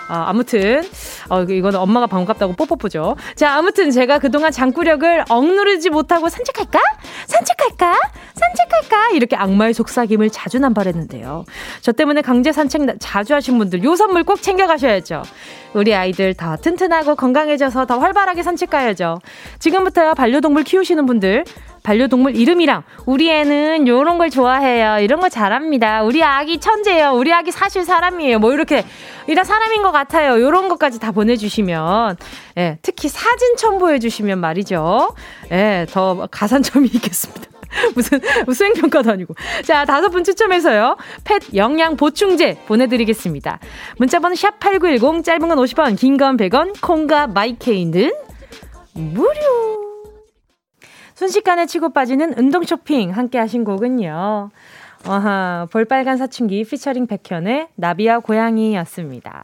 [0.08, 0.82] 아, 아무튼,
[1.28, 3.16] 어, 이거는 엄마가 반갑다고 뽀뽀뽀죠.
[3.36, 6.78] 자, 아무튼 제가 그동안 장구력을 억누르지 못하고 산책할까?
[7.26, 7.96] 산책할까?
[8.34, 9.10] 산책할까?
[9.10, 11.44] 이렇게 악마의 속삭임을 자주 남발했는데요.
[11.80, 15.22] 저 때문에 강제 산책 자주 하신 분들 요 선물 꼭 챙겨가셔야죠.
[15.74, 19.18] 우리 아이들 더 튼튼하고 건강해져서 더 활발하게 산책 가야죠.
[19.60, 21.44] 지금부터요, 반려동물 키우시는 분들,
[21.82, 24.98] 반려동물 이름이랑 우리 애는 요런 걸 좋아해요.
[25.00, 26.02] 이런 거 잘합니다.
[26.02, 27.12] 우리 아기 천재예요.
[27.12, 28.38] 우리 아기 사실 사람이에요.
[28.38, 28.84] 뭐 이렇게
[29.26, 30.40] 이라 사람인 것 같아요.
[30.40, 32.16] 요런 것까지 다 보내주시면
[32.58, 35.14] 예, 특히 사진 첨부해 주시면 말이죠.
[35.50, 37.50] 예, 더 가산점이 있겠습니다.
[37.94, 38.20] 무슨
[38.54, 39.34] 수행평가도 아니고.
[39.64, 40.96] 자, 다섯 분 추첨해서요.
[41.24, 43.58] 펫 영양 보충제 보내드리겠습니다.
[43.96, 48.12] 문자번호 샵8910, 짧은 건 50원, 긴 건 100원, 콩과 마이케이는
[48.92, 49.91] 무료.
[51.14, 54.50] 순식간에 치고 빠지는 운동 쇼핑 함께 하신 곡은요.
[55.06, 59.42] 아하, 볼빨간 사춘기 피처링 백현의 나비와 고양이였습니다.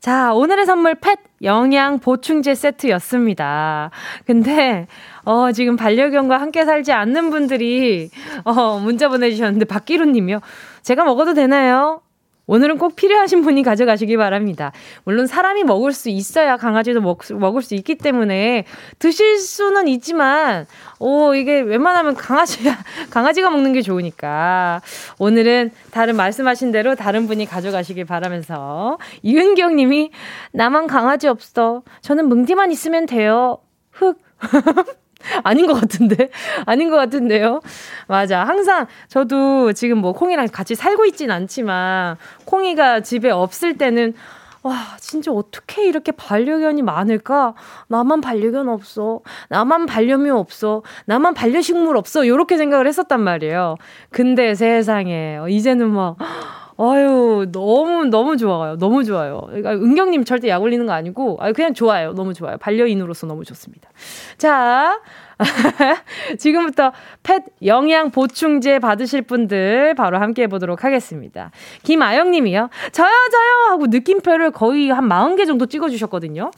[0.00, 3.90] 자, 오늘의 선물 펫 영양 보충제 세트였습니다.
[4.26, 4.86] 근데,
[5.24, 8.10] 어, 지금 반려견과 함께 살지 않는 분들이,
[8.44, 10.40] 어, 문자 보내주셨는데, 박기루 님이요.
[10.82, 12.02] 제가 먹어도 되나요?
[12.46, 14.72] 오늘은 꼭 필요하신 분이 가져가시기 바랍니다.
[15.04, 18.64] 물론 사람이 먹을 수 있어야 강아지도 먹, 먹을 수 있기 때문에
[18.98, 20.66] 드실 수는 있지만,
[20.98, 22.76] 오, 이게 웬만하면 강아지가,
[23.10, 24.82] 강아지가 먹는 게 좋으니까.
[25.18, 28.98] 오늘은 다른 말씀하신 대로 다른 분이 가져가시길 바라면서.
[29.22, 30.10] 이은경 님이,
[30.52, 31.82] 나만 강아지 없어.
[32.02, 33.58] 저는 뭉디만 있으면 돼요.
[33.90, 34.18] 흑.
[35.42, 36.30] 아닌 것 같은데?
[36.66, 37.60] 아닌 것 같은데요?
[38.06, 38.44] 맞아.
[38.44, 44.14] 항상 저도 지금 뭐 콩이랑 같이 살고 있진 않지만, 콩이가 집에 없을 때는,
[44.62, 47.54] 와, 진짜 어떻게 이렇게 반려견이 많을까?
[47.88, 49.20] 나만 반려견 없어.
[49.50, 50.82] 나만 반려묘 없어.
[51.04, 52.26] 나만 반려식물 없어.
[52.26, 53.76] 요렇게 생각을 했었단 말이에요.
[54.10, 56.16] 근데 세상에, 이제는 막,
[56.76, 58.76] 아유, 너무, 너무 좋아요.
[58.76, 59.42] 너무 좋아요.
[59.46, 62.12] 그러니까 은경님 절대 약 올리는 거 아니고, 아 그냥 좋아요.
[62.14, 62.56] 너무 좋아요.
[62.58, 63.88] 반려인으로서 너무 좋습니다.
[64.38, 65.00] 자,
[66.38, 71.52] 지금부터 펫 영양 보충제 받으실 분들 바로 함께 해보도록 하겠습니다.
[71.84, 72.68] 김아영 님이요.
[72.92, 73.72] 저요, 저요!
[73.72, 76.50] 하고 느낌표를 거의 한 40개 정도 찍어주셨거든요.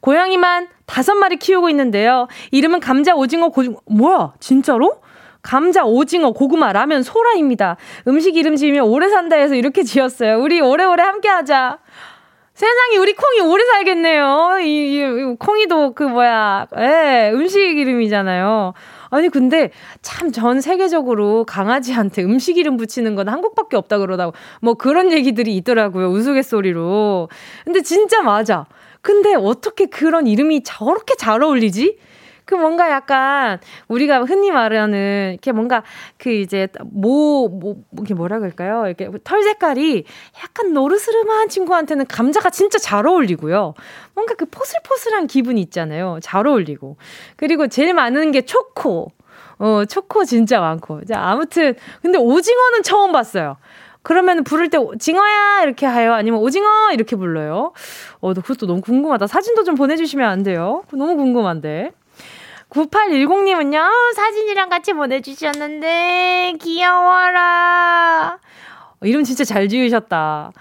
[0.00, 2.28] 고양이만 다섯 마리 키우고 있는데요.
[2.50, 3.76] 이름은 감자, 오징어, 고징어.
[3.86, 4.34] 뭐야?
[4.38, 5.00] 진짜로?
[5.48, 7.76] 감자, 오징어, 고구마, 라면, 소라입니다.
[8.08, 10.40] 음식 이름 지으면 오래 산다 해서 이렇게 지었어요.
[10.40, 11.78] 우리 오래오래 함께 하자.
[12.54, 14.58] 세상에 우리 콩이 오래 살겠네요.
[14.62, 18.72] 이, 이 콩이도 그 뭐야, 예, 음식 이름이잖아요.
[19.10, 19.70] 아니 근데
[20.02, 26.08] 참 전 세계적으로 강아지한테 음식 이름 붙이는 건 한국밖에 없다 그러다고 뭐 그런 얘기들이 있더라고요.
[26.08, 27.28] 우스갯소리로.
[27.64, 28.66] 근데 진짜 맞아.
[29.02, 31.98] 근데 어떻게 그런 이름이 저렇게 잘 어울리지?
[32.44, 35.82] 그 뭔가 약간 우리가 흔히 말하는 이렇게 뭔가
[36.18, 38.86] 그 이제 뭐, 뭐, 이게 뭐라 그럴까요?
[38.86, 40.04] 이렇게 털 색깔이
[40.42, 43.74] 약간 노르스름한 친구한테는 감자가 진짜 잘 어울리고요.
[44.14, 46.18] 뭔가 그 포슬포슬한 기분이 있잖아요.
[46.22, 46.96] 잘 어울리고.
[47.36, 49.12] 그리고 제일 많은 게 초코.
[49.58, 51.04] 어, 초코 진짜 많고.
[51.04, 53.56] 자, 아무튼, 근데 오징어는 처음 봤어요.
[54.02, 57.72] 그러면 부를 때 징어야 이렇게 해요 아니면 오징어 이렇게 불러요.
[58.20, 59.26] 어, 그것도 너무 궁금하다.
[59.26, 60.82] 사진도 좀 보내주시면 안 돼요?
[60.92, 61.92] 너무 궁금한데.
[62.74, 68.38] 9810님은요, 사진이랑 같이 보내주셨는데, 귀여워라.
[69.00, 70.52] 어, 이름 진짜 잘 지으셨다.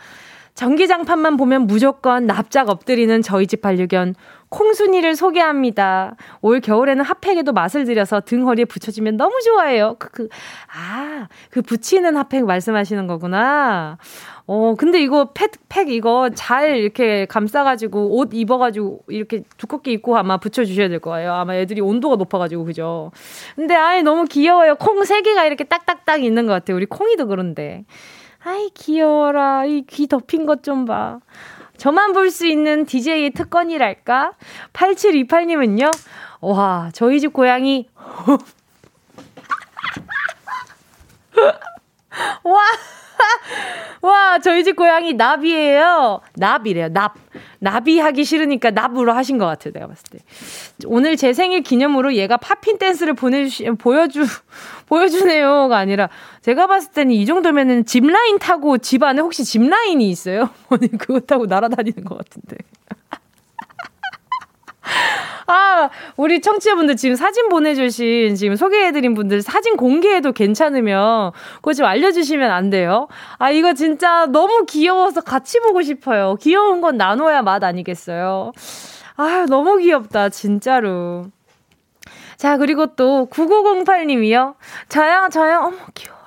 [0.53, 4.13] 전기장판만 보면 무조건 납작 엎드리는 저희 집 반려견
[4.49, 6.15] 콩순이를 소개합니다.
[6.41, 9.95] 올 겨울에는 핫팩에도 맛을 들여서 등 허리에 붙여주면 너무 좋아해요.
[9.97, 10.29] 그, 그,
[10.71, 13.97] 아, 그 붙이는 핫팩 말씀하시는 거구나.
[14.45, 20.37] 어, 근데 이거 팩, 팩 이거 잘 이렇게 감싸가지고 옷 입어가지고 이렇게 두껍게 입고 아마
[20.37, 21.33] 붙여주셔야 될 거예요.
[21.33, 23.11] 아마 애들이 온도가 높아가지고, 그죠?
[23.55, 24.75] 근데 아이, 너무 귀여워요.
[24.75, 26.75] 콩 세 개가 이렇게 딱딱딱 있는 것 같아요.
[26.77, 27.85] 우리 콩이도 그런데.
[28.43, 29.65] 아이, 귀여워라.
[29.65, 31.19] 이 귀 덮인 것 좀 봐.
[31.77, 34.33] 저만 볼 수 있는 DJ의 특권이랄까?
[34.73, 35.91] 8728님은요,
[36.41, 37.89] 와, 저희 집 고양이,
[42.43, 42.61] 와!
[44.01, 46.21] 와, 저희 집 고양이 나비예요.
[46.35, 46.89] 나비래요.
[46.89, 47.15] 납.
[47.59, 49.73] 나비 하기 싫으니까 납으로 하신 것 같아요.
[49.73, 50.19] 내가 봤을 때.
[50.85, 54.25] 오늘 제 생일 기념으로 얘가 팝핀 댄스를 보내주시, 보여주,
[54.87, 56.09] 보여주네요가 아니라
[56.41, 60.49] 제가 봤을 때는 이 정도면은 짚라인 타고 집 안에 혹시 짚라인이 있어요?
[60.99, 62.57] 그거 타고 날아다니는 것 같은데.
[65.47, 72.51] 아, 우리 청취자분들 지금 사진 보내주신 지금 소개해드린 분들 사진 공개해도 괜찮으면 그거 좀 알려주시면
[72.51, 73.07] 안 돼요?
[73.37, 76.35] 아, 이거 진짜 너무 귀여워서 같이 보고 싶어요.
[76.41, 78.51] 귀여운 건 나눠야 맛 아니겠어요?
[79.15, 81.25] 아, 너무 귀엽다, 진짜로.
[82.37, 84.55] 자, 그리고 또 9908님이요.
[84.89, 85.59] 저요, 저요.
[85.65, 86.23] 어머, 귀여워라.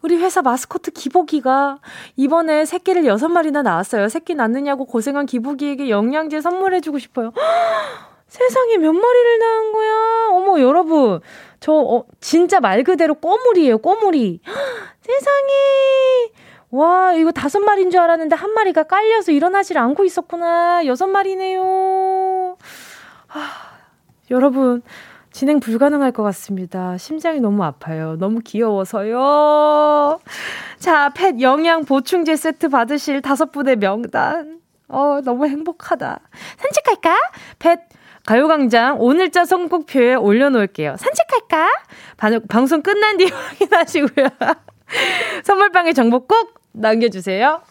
[0.00, 1.78] 우리 회사 마스코트 기복이가
[2.16, 4.08] 이번에 새끼를 6마리나 낳았어요.
[4.08, 7.32] 새끼 낳느냐고 고생한 기복이에게 영양제 선물해주고 싶어요.
[8.28, 10.28] 세상에 몇 마리를 낳은 거야?
[10.32, 11.20] 어머, 여러분.
[11.60, 14.40] 저, 어, 진짜 말 그대로 꼬물이에요, 꼬물이.
[15.00, 16.32] 세상에.
[16.70, 20.84] 와, 이거 다섯 마리인 줄 알았는데 한 마리가 깔려서 일어나질 않고 있었구나.
[20.86, 22.58] 여섯 마리네요.
[23.26, 23.40] 하,
[24.30, 24.82] 여러분,
[25.32, 26.98] 진행 불가능할 것 같습니다.
[26.98, 28.16] 심장이 너무 아파요.
[28.18, 30.20] 너무 귀여워서요.
[30.78, 34.60] 자, 펫 영양 보충제 세트 받으실 다섯 분의 명단.
[34.88, 36.20] 어, 너무 행복하다.
[36.56, 37.16] 산책할까?
[37.58, 37.80] 펫
[38.28, 40.96] 가요광장 오늘자 선곡표에 올려놓을게요.
[40.98, 41.70] 산책할까?
[42.18, 44.26] 방, 방송 끝난 뒤에 확인하시고요.
[45.44, 47.62] 선물방에 정보 꼭 남겨주세요.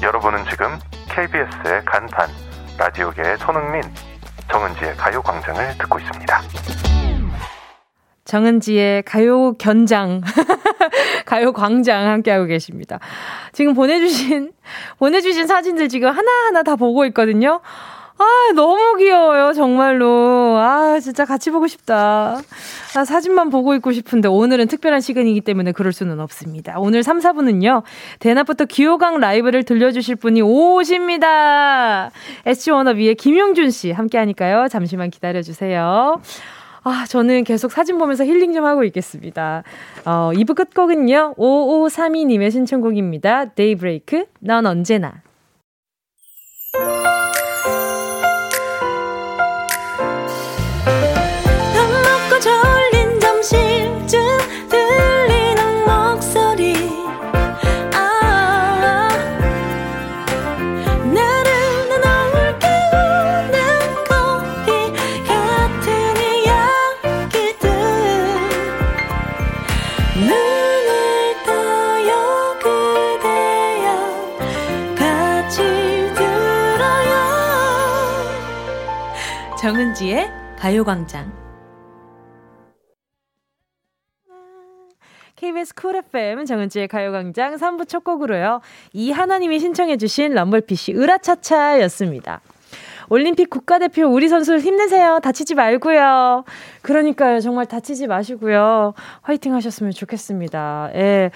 [0.00, 0.68] 여러분은 지금
[1.08, 2.28] KBS의 간판,
[2.78, 3.82] 라디오계의 손흥민,
[4.52, 6.42] 정은지의 가요광장을 듣고 있습니다.
[8.24, 10.22] 정은지의 가요 견장,
[11.34, 13.00] 가요 광장 함께하고 계십니다.
[13.52, 14.52] 지금 보내주신,
[15.00, 17.60] 보내주신 사진들 지금 하나하나 다 보고 있거든요.
[18.16, 20.56] 아, 너무 귀여워요, 정말로.
[20.56, 22.40] 아, 진짜 같이 보고 싶다.
[22.96, 26.78] 아, 사진만 보고 있고 싶은데 오늘은 특별한 시간이기 때문에 그럴 수는 없습니다.
[26.78, 27.82] 오늘 3, 4분은요,
[28.20, 32.12] 대낮부터 기호강 라이브를 들려주실 분이 오십니다.
[32.46, 34.68] SG 워너비의 김용준 씨 함께 하니까요.
[34.68, 36.20] 잠시만 기다려주세요.
[36.84, 39.62] 아, 저는 계속 사진 보면서 힐링 좀 하고 있겠습니다.
[40.04, 43.46] 어, 2부 끝곡은요, 5532님의 신청곡입니다.
[43.46, 45.22] 데이브레이크, 넌 언제나.
[79.94, 80.28] 정은지의
[80.58, 81.32] 가요광장
[85.36, 88.60] KBS 쿨 FM 정은지의 가요광장 3부 첫 곡으로요.
[88.92, 92.40] 이하나님이 신청해주신 럼블피쉬 으라차차였습니다.
[93.08, 95.20] 올림픽 국가대표 우리 선수 힘내세요.
[95.22, 96.44] 다치지 말고요.
[96.82, 97.40] 그러니까요.
[97.40, 98.94] 정말 다치지 마시고요.
[99.22, 100.90] 화이팅 하셨으면 좋겠습니다.
[100.94, 101.30] 예.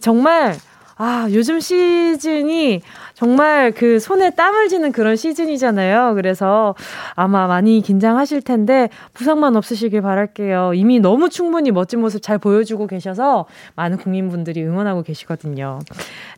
[0.00, 0.54] 정말
[1.00, 2.82] 아, 요즘 시즌이
[3.14, 6.14] 정말 그 손에 땀을 쥐는 그런 시즌이잖아요.
[6.16, 6.74] 그래서
[7.14, 10.72] 아마 많이 긴장하실 텐데 부상만 없으시길 바랄게요.
[10.74, 13.46] 이미 너무 충분히 멋진 모습 잘 보여주고 계셔서
[13.76, 15.78] 많은 국민분들이 응원하고 계시거든요.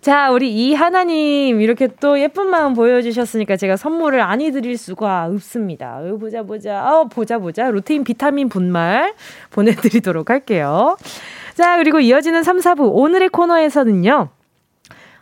[0.03, 6.01] 자, 우리 이 하나님 이렇게 또 예쁜 마음 보여주셨으니까 제가 선물을 아니 드릴 수가 없습니다.
[6.01, 6.85] 어, 보자 보자.
[6.85, 7.71] 어, 보자 보자.
[7.71, 9.15] 루테인 비타민 분말
[9.53, 10.99] 보내드리도록 할게요.
[11.55, 14.29] 자, 그리고 이어지는 3, 4부 오늘의 코너에서는요.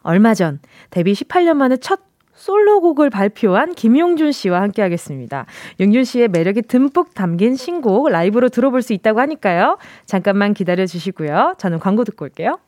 [0.09, 2.01] 얼마 전 데뷔 18년 만에 첫
[2.35, 5.45] 솔로곡을 발표한 김용준 씨와 함께 하겠습니다.
[5.81, 9.77] 용준 씨의 매력이 듬뿍 담긴 신곡 라이브로 들어볼 수 있다고 하니까요.
[10.07, 11.57] 잠깐만 기다려 주시고요.
[11.59, 12.59] 저는 광고 듣고 올게요.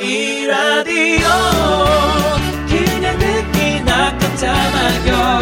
[0.00, 1.28] 이 라디오
[2.66, 5.40] 그냥 듣기나 깜짝마요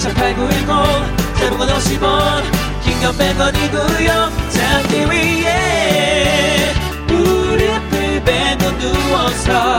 [0.00, 2.42] 18910 대목원 50원
[2.82, 6.72] 긴건 100원이고요 잠기 위에
[7.08, 9.78] 무릎을 베고 누워서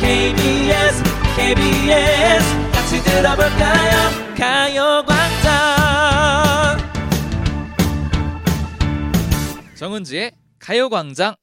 [0.00, 1.04] KBS
[1.36, 3.94] KBS 같이 들어볼까요?
[4.36, 5.48] 가요광장.
[9.76, 11.36] 정은지의 가요광장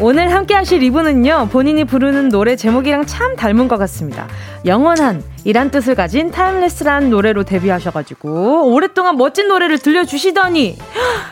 [0.00, 4.26] 오늘 함께 하실 이분은요, 본인이 부르는 노래 제목이랑 참 닮은 것 같습니다.
[4.66, 10.76] 영원한 이란 뜻을 가진 timeless라는 노래로 데뷔하셔가지고, 오랫동안 멋진 노래를 들려주시더니,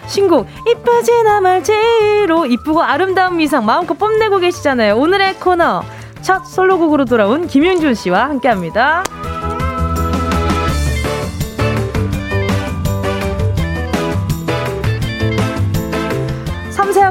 [0.06, 4.96] 신곡, 이쁘지나 말지로 이쁘고 아름다운 미성 마음껏 뽐내고 계시잖아요.
[4.96, 5.82] 오늘의 코너,
[6.20, 9.02] 첫 솔로곡으로 돌아온 김용준 씨와 함께 합니다.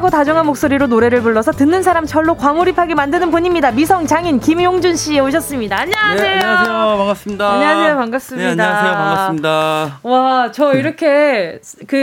[0.02, 3.72] 섬세하고 다정한 목소리로 노래를 불러서 듣는 사람 절로 과몰입하게 만드는 분입니다.
[3.72, 5.80] 미성 장인 김용준 씨 오셨습니다.
[5.80, 6.22] 안녕하세요.
[6.22, 6.98] 네, 안녕하세요.
[6.98, 7.52] 반갑습니다.
[7.54, 7.96] 안녕하세요.
[7.98, 8.46] 반갑습니다.
[8.46, 8.94] 네, 안녕하세요.
[8.94, 10.00] 반갑습니다.
[10.04, 11.96] 와, 저 이렇게 그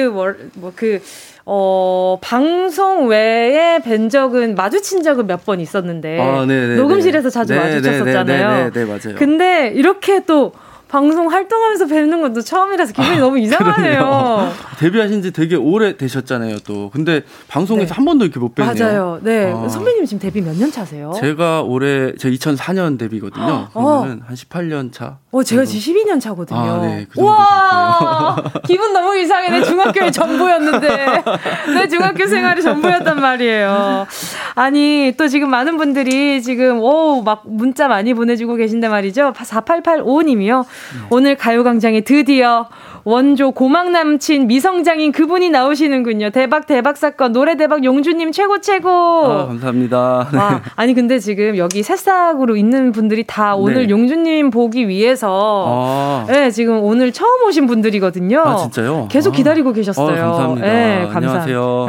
[0.54, 1.02] 뭐그
[1.44, 7.54] 어, 방송 외에 뵌 적은 마주친 적은 몇 번 있었는데 아, 네, 네, 녹음실에서 자주
[7.54, 8.50] 네, 마주쳤었잖아요.
[8.64, 9.16] 네, 네, 맞아요.
[9.18, 10.52] 근데 이렇게 또
[10.88, 14.52] 방송 활동하면서 뵙는 것도 처음이라서 기분이 아, 너무 이상하네요.
[14.78, 16.90] 데뷔하신 지 되게 오래 되셨잖아요, 또.
[16.90, 17.94] 근데 방송에서 네.
[17.94, 18.74] 한 번도 이렇게 못 뵙네요.
[18.86, 19.20] 맞아요.
[19.22, 19.52] 네.
[19.54, 19.68] 아.
[19.68, 21.12] 선배님 지금 데뷔 몇 년 차세요?
[21.20, 23.68] 제가 올해 제 2004년 데뷔거든요.
[23.74, 24.00] 어.
[24.00, 25.18] 그러면은 한 18년 차.
[25.30, 26.58] 어, 제가 지 12년 차거든요.
[26.58, 27.06] 아, 네.
[27.10, 28.42] 그 와!
[28.66, 29.50] 기분 너무 이상해.
[29.50, 31.22] 내 중학교의 전부였는데.
[31.74, 34.06] 내 중학교 생활이 전부였단 말이에요.
[34.54, 39.32] 아니, 또 지금 많은 분들이 지금 오, 막 문자 많이 보내 주고 계신데 말이죠.
[39.34, 40.64] 4885님이요.
[40.94, 41.06] 네.
[41.10, 42.68] 오늘 가요광장에 드디어
[43.04, 46.28] 원조 고막 남친 미성장인 그분이 나오시는군요.
[46.30, 48.90] 대박 대박 사건 노래 대박 용주님 최고 최고.
[48.90, 50.28] 아, 감사합니다.
[50.30, 50.38] 네.
[50.38, 53.90] 와, 아니 근데 지금 여기 새싹으로 있는 분들이 다 오늘 네.
[53.90, 56.26] 용주님 보기 위해서 아.
[56.28, 58.40] 네, 지금 오늘 처음 오신 분들이거든요.
[58.40, 59.08] 아 진짜요?
[59.10, 60.06] 계속 기다리고 계셨어요.
[60.06, 60.66] 어, 감사합니다.
[60.66, 61.88] 네, 안녕하세요.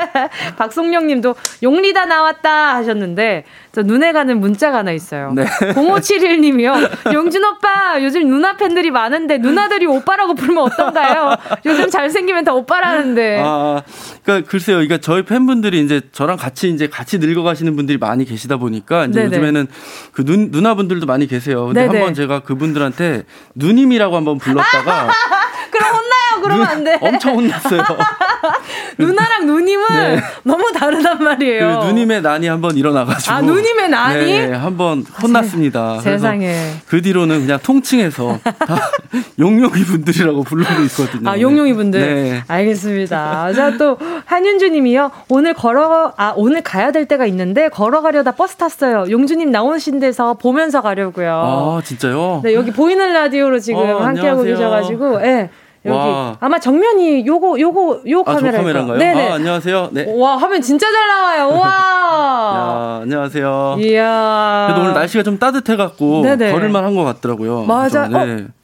[0.56, 5.32] 박송영님도 용리다 나왔다 하셨는데 저 눈에 가는 문자가 하나 있어요.
[5.34, 5.44] 네.
[5.44, 7.12] 0571님이요.
[7.12, 11.34] 용준 오빠 요즘 누나 팬들이 많은데 누나들이 오빠라고 부르면 어떤가요?
[11.66, 13.42] 요즘 잘생기면 다 오빠라는데.
[13.44, 13.82] 아,
[14.22, 14.76] 그러니까 글쎄요.
[14.76, 19.36] 그러니까 저희 팬분들이 이제 저랑 같이 이제 같이 늙어가시는 분들이 많이 계시다 보니까 이제 네네.
[19.36, 19.66] 요즘에는
[20.12, 21.66] 그 눈, 누나분들도 많이 계세요.
[21.66, 21.98] 근데 네네.
[21.98, 23.24] 한번 제가 그분들한테
[23.56, 25.10] 누님이라고 한번 불렀다가
[25.72, 26.42] 그럼 혼나요.
[26.42, 26.96] 그러면 안 돼.
[27.00, 27.82] 엄청 혼났어요.
[28.98, 30.22] 누나랑 누님은 네.
[30.42, 31.80] 너무 다르단 말이에요.
[31.80, 33.34] 그 누님의 난이 한번 일어나가지고.
[33.34, 34.24] 아, 누님의 난이?
[34.24, 36.00] 네, 한번 혼났습니다.
[36.00, 36.54] 세, 세상에.
[36.86, 38.76] 그 뒤로는 그냥 통칭해서 다
[39.38, 41.28] 용용이 분들이라고 부르고 있거든요.
[41.28, 42.00] 아, 용용이 분들?
[42.00, 42.42] 네.
[42.48, 43.52] 알겠습니다.
[43.52, 45.10] 자, 또, 한윤주 님이요.
[45.28, 49.06] 오늘 걸어, 아, 오늘 가야 될 때가 있는데, 걸어가려다 버스 탔어요.
[49.10, 51.30] 용주님 나오신 데서 보면서 가려고요.
[51.32, 52.40] 아, 진짜요?
[52.44, 55.24] 네, 여기 보이는 라디오로 지금 어, 함께하고 계셔가지고, 예.
[55.24, 55.50] 네.
[55.86, 56.36] 여기 와.
[56.40, 58.96] 아마 정면이 요거 요거 요 아, 카메라 카메라인가요?
[58.98, 59.28] 네네.
[59.30, 59.90] 아, 안녕하세요.
[59.92, 60.06] 네.
[60.16, 61.48] 와 화면 진짜 잘 나와요.
[61.58, 61.66] 와.
[62.96, 63.76] 야, 안녕하세요.
[63.80, 64.64] 이야.
[64.68, 67.64] 그래도 오늘 날씨가 좀 따뜻해갖고 걸을만 한 것 같더라고요.
[67.64, 68.06] 맞아.
[68.08, 68.16] 네.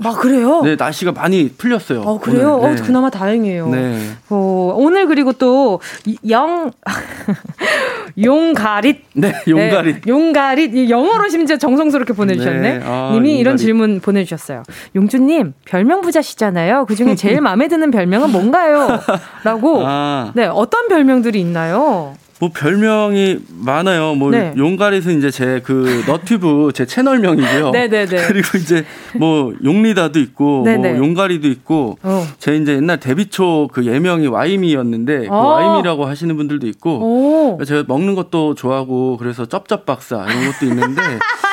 [0.02, 0.62] 어, 아 그래요?
[0.62, 2.02] 네, 날씨가 많이 풀렸어요.
[2.02, 2.56] 어 그래요?
[2.56, 2.76] 오늘.
[2.76, 2.80] 네.
[2.80, 3.68] 어 그나마 다행이에요.
[3.68, 3.98] 네.
[4.30, 5.80] 어, 오늘 그리고 또
[6.28, 6.70] 영
[8.22, 9.02] 용가릿.
[9.14, 9.94] 네, 용가릿.
[9.96, 10.90] 네, 용가릿.
[10.90, 12.60] 영어로 심지어 정성스럽게 보내주셨네.
[12.78, 12.80] 네.
[12.84, 13.40] 아, 님이 용가릿.
[13.40, 14.62] 이런 질문 보내주셨어요.
[14.94, 16.86] 용주님 별명 부자시잖아요.
[16.86, 19.00] 그중 에 제일 마음에 드는 별명은 뭔가요?
[19.44, 19.82] 라고.
[19.86, 20.32] 아.
[20.34, 22.14] 네, 어떤 별명들이 있나요?
[22.40, 24.14] 뭐 별명이 많아요.
[24.14, 24.54] 뭐 네.
[24.56, 27.68] 용가릿은 이제 제 그 너튜브 제 채널명이고요.
[27.72, 28.26] 네네네.
[28.28, 32.26] 그리고 이제 뭐 용리다도 있고 뭐 용가리도 있고 어.
[32.38, 35.36] 제 이제 옛날 데뷔 초 그 예명이 와이미였는데 그 어.
[35.36, 37.64] 와이미라고 하시는 분들도 있고 오.
[37.64, 41.02] 제가 먹는 것도 좋아하고 그래서 쩝쩝 박사 이런 것도 있는데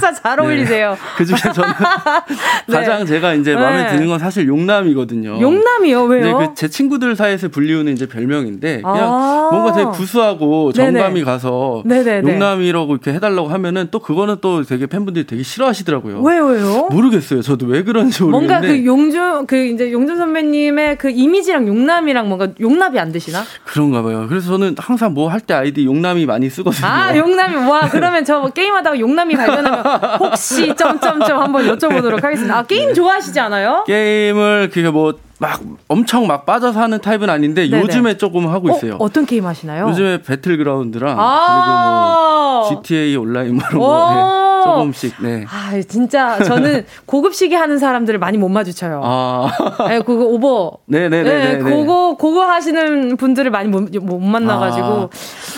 [0.00, 0.90] 박사 잘 어울리세요.
[0.92, 0.96] 네.
[1.16, 1.70] 그 중에 저는
[2.68, 2.76] 네.
[2.76, 3.92] 가장 제가 이제 마음에 네.
[3.92, 5.40] 드는 건 사실 용남이거든요.
[5.40, 6.04] 용남이요?
[6.04, 6.38] 왜요?
[6.38, 11.24] 네, 그제 친구들 사이에서 불리우는 이제 별명인데 그냥 아~ 뭔가 되게 구수하고 정감이 네네.
[11.24, 12.30] 가서 네네네.
[12.32, 16.20] 용남이라고 이렇게 해달라고 하면은 또 그거는 또 되게 팬분들이 되게 싫어하시더라고요.
[16.22, 16.46] 왜요?
[16.46, 16.88] 왜요?
[16.90, 17.42] 모르겠어요.
[17.42, 22.48] 저도 왜 그런지 모르겠는데 뭔가 그 용준 그 이제 용준 선배님의 그 이미지랑 용남이랑 뭔가
[22.60, 23.42] 용납이 안 되시나?
[23.64, 24.26] 그런가 봐요.
[24.28, 26.86] 그래서 저는 항상 뭐 할 때 아이디 용남이 많이 쓰거든요.
[26.86, 29.85] 아 용남이 와 그러면 저 뭐 게임하다가 용남이 발견하면
[30.18, 32.58] 혹시 점점점 한번 여쭤보도록 하겠습니다.
[32.58, 33.84] 아, 게임 좋아하시지 않아요?
[33.86, 37.82] 게임을 그게 뭐 막 엄청 막 빠져서 하는 타입은 아닌데 네네.
[37.82, 38.96] 요즘에 조금 하고 있어요.
[38.98, 39.88] 어, 떤 게임 하시나요?
[39.88, 45.14] 요즘에 배틀그라운드랑 아~ 그리고 뭐 GTA 온라인 뭐 이런 거 네, 조금씩.
[45.22, 45.44] 네.
[45.48, 49.00] 아 진짜 저는 고급시계 하는 사람들을 많이 못 마주쳐요.
[49.04, 49.50] 아.
[49.88, 50.72] 네, 그거 오버.
[50.86, 51.22] 네네네.
[51.22, 55.10] 네, 그거 그거 하시는 분들을 많이 못, 못 만나가지고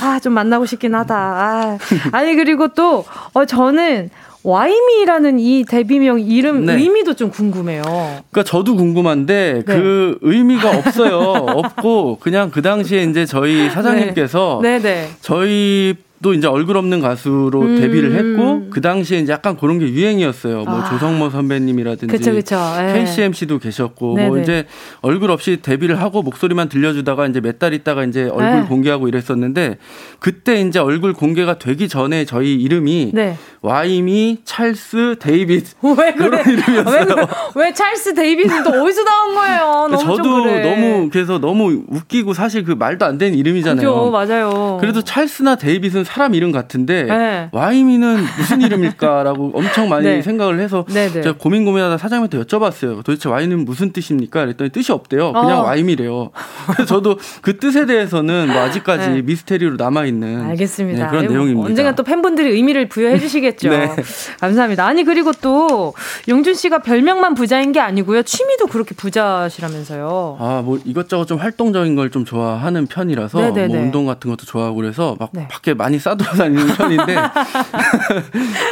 [0.03, 1.17] 아좀 아, 만나고 싶긴 하다.
[1.17, 1.79] 아
[2.13, 3.05] 아니 그리고 또
[3.35, 4.11] 어, 저는
[4.43, 6.75] 와이미라는 이 데뷔명 이름 네.
[6.75, 7.83] 의미도 좀 궁금해요.
[7.83, 9.75] 그러니까 저도 궁금한데 네.
[9.75, 11.19] 그 의미가 없어요.
[11.19, 14.79] 없고 그냥 그 당시에 이제 저희 사장님께서 네.
[14.79, 17.77] 네, 저희 또 이제 얼굴 없는 가수로 음.
[17.81, 20.65] 데뷔를 했고 그 당시에 이제 약간 그런 게 유행이었어요.
[20.65, 20.91] 뭐 아.
[20.91, 22.57] 조성모 선배님이라든지 그쵸, 그쵸.
[22.81, 22.93] 예.
[22.95, 24.29] KCMC도 계셨고 네네.
[24.29, 24.67] 뭐 이제
[25.01, 28.67] 얼굴 없이 데뷔를 하고 목소리만 들려주다가 이제 몇 달 있다가 이제 얼굴 네.
[28.69, 29.79] 공개하고 이랬었는데
[30.21, 33.37] 그때 이제 얼굴 공개가 되기 전에 저희 이름이 네.
[33.63, 35.67] 와이미, 찰스, 데이빗
[35.99, 36.43] 왜 그래?
[36.47, 37.01] 이런 이름이었어요.
[37.01, 37.27] 왜, 그래?
[37.57, 39.89] 왜 찰스, 데이빗은 또 어디서 나온 거예요?
[39.91, 40.61] 너무 저도 그래.
[40.63, 43.77] 너무 그래서 너무 웃기고 사실 그 말도 안 되는 이름이잖아요.
[43.77, 44.79] 그죠, 맞아요.
[44.81, 47.49] 그래도 찰스나 데이빗은 사람 이름 같은데 네.
[47.53, 50.23] 와이미는 무슨 이름일까라고 엄청 많이 네.
[50.23, 51.13] 생각을 해서 네네.
[51.13, 51.23] 네.
[51.23, 53.05] 제가 고민 고민하다 사장님한테 여쭤봤어요.
[53.05, 54.41] 도대체 와이는 무슨 뜻입니까?
[54.41, 55.33] 그랬더니 뜻이 없대요.
[55.33, 55.63] 그냥 어.
[55.65, 56.31] 와이미래요.
[56.67, 59.23] 그래서 저도 그 뜻에 대해서는 뭐 아직까지 네.
[59.23, 61.05] 미스테리로 남아 있는 알겠습니다.
[61.05, 61.69] 네, 그런 내용입니다.
[61.69, 63.69] 언젠가 또 팬분들이 의미를 부여해 주시겠죠.
[63.71, 63.95] 네.
[64.41, 64.87] 감사합니다.
[64.87, 65.93] 아니 그리고 또
[66.29, 68.23] 용준 씨가 별명만 부자인 게 아니고요.
[68.23, 70.37] 취미도 그렇게 부자시라면서요.
[70.41, 75.15] 아 뭐 이것저것 좀 활동적인 걸 좀 좋아하는 편이라서 뭐 운동 같은 것도 좋아하고 그래서
[75.21, 77.17] 막 밖에 많이 싸돌아다니는 편인데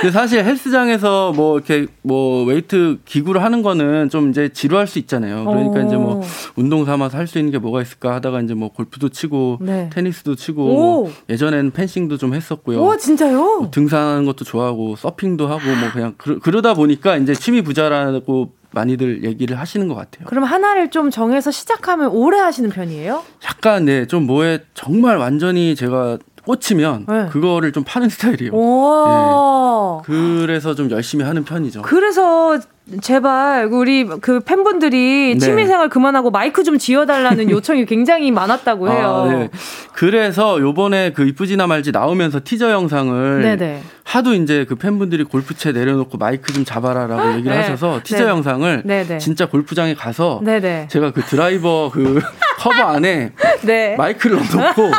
[0.12, 5.44] 사실 헬스장에서 뭐 이렇게 뭐 웨이트 기구를 하는 거는 좀 이제 지루할 수 있잖아요.
[5.44, 5.86] 그러니까 오.
[5.86, 6.22] 이제 뭐
[6.56, 9.90] 운동 삼아서 할 수 있는 게 뭐가 있을까 하다가 이제 뭐 골프도 치고 네.
[9.92, 12.80] 테니스도 치고 뭐 예전에는 펜싱도 좀 했었고요.
[12.80, 13.36] 오 진짜요?
[13.36, 19.24] 뭐 등산하는 것도 좋아하고 서핑도 하고 뭐 그냥 그러, 다 보니까 이제 취미 부자라고 많이들
[19.24, 20.26] 얘기를 하시는 것 같아요.
[20.26, 23.22] 그럼 하나를 좀 정해서 시작하면 오래 하시는 편이에요?
[23.44, 27.26] 약간 네, 좀 뭐에 정말 완전히 제가 꽂히면 네.
[27.30, 28.52] 그거를 좀 파는 스타일이에요.
[28.52, 30.02] 네.
[30.06, 31.82] 그래서 좀 열심히 하는 편이죠.
[31.82, 32.58] 그래서
[33.00, 35.38] 제발 우리 그 팬분들이 네.
[35.38, 39.26] 취미생활 그만하고 마이크 좀 지어달라는 요청이 굉장히 많았다고 해요.
[39.28, 39.48] 아, 네.
[39.92, 43.82] 그래서 요번에 그 이쁘지나 말지 나오면서 티저 영상을 네네.
[44.04, 47.62] 하도 이제 그 팬분들이 골프채 내려놓고 마이크 좀 잡아라라고 얘기를 네.
[47.62, 48.30] 하셔서 티저 네.
[48.30, 49.18] 영상을 네네.
[49.18, 50.40] 진짜 골프장에 가서.
[50.88, 52.20] 제가 그 드라이버 그
[52.58, 53.32] 커버 안에
[53.62, 53.96] 네.
[53.96, 54.92] 마이크를 넣어놓고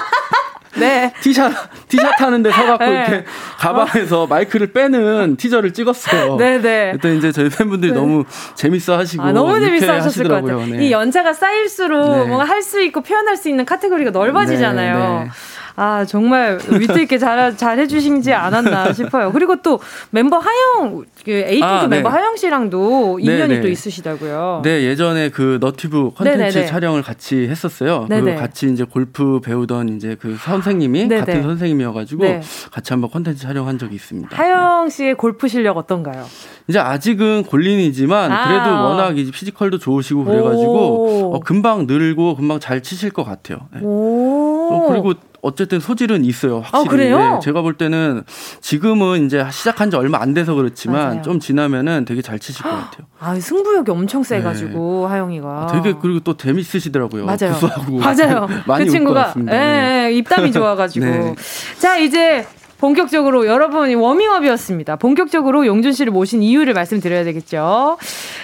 [0.75, 1.13] 네.
[1.21, 1.51] 티샷
[1.87, 2.91] 티샷 하는데 서갖고 네.
[2.91, 3.25] 이렇게
[3.57, 4.27] 가방에서 어.
[4.27, 6.37] 마이크를 빼는 티저를 찍었어요.
[6.37, 6.61] 네네.
[6.61, 6.91] 네.
[6.93, 7.97] 그때 이제 저희 팬분들이 네.
[7.97, 10.65] 너무 재밌어 하시고 아, 너무 재밌어 하셨을 것 같아요.
[10.65, 10.85] 네.
[10.85, 12.25] 이 연차가 쌓일수록 네.
[12.25, 15.29] 뭔가 할 수 있고 표현할 수 있는 카테고리가 넓어지잖아요.
[15.77, 19.31] 네, 아, 정말 위트 있게 잘, 잘 해주시지 않았나 싶어요.
[19.31, 21.97] 그리고 또 멤버 하영, 그 에이핑크 아, 네.
[21.97, 23.61] 멤버 하영 씨랑도 인연이 네네.
[23.61, 24.61] 또 있으시다고요.
[24.63, 28.07] 네, 예전에 그 너튜브 콘텐츠 촬영을 같이 했었어요.
[28.09, 31.19] 그 같이 이제 골프 배우던 이제 그 선생님이 네네.
[31.19, 32.41] 같은 선생님이어가지고 네.
[32.71, 34.35] 같이 한번 컨텐츠 촬영한 적이 있습니다.
[34.35, 36.25] 하영 씨의 골프 실력 어떤가요?
[36.67, 38.47] 이제 아직은 골린이지만 아.
[38.47, 43.59] 그래도 워낙 이제 피지컬도 좋으시고 그래가지고 어, 금방 늘고 금방 잘 치실 것 같아요.
[43.73, 43.81] 네.
[43.83, 45.13] 어, 그리고
[45.47, 46.57] 어쨌든 소질은 있어요.
[46.57, 46.85] 아, 확실히.
[46.85, 47.17] 아, 그래요?
[47.17, 48.23] 네, 제가 볼 때는
[48.61, 51.21] 지금은 이제 시작한 지 얼마 안 돼서 그렇지만 맞아요.
[51.21, 53.07] 좀 지나면은 되게 잘 치실 것 같아요.
[53.19, 55.13] 아, 승부욕이 엄청 세 가지고 네.
[55.13, 55.47] 하영이가.
[55.47, 57.25] 아, 되게 그리고 또 재밌으시더라고요.
[57.25, 57.53] 맞아요.
[57.53, 58.47] 구수하고 맞아요.
[58.67, 60.13] 많이 그 친구가 예, 네.
[60.13, 61.05] 입담이 좋아 가지고.
[61.07, 61.35] 네.
[61.79, 62.45] 자 이제
[62.79, 64.97] 본격적으로 여러분이 워밍업이었습니다.
[64.97, 67.97] 본격적으로 용준 씨를 모신 이유를 말씀드려야 되겠죠.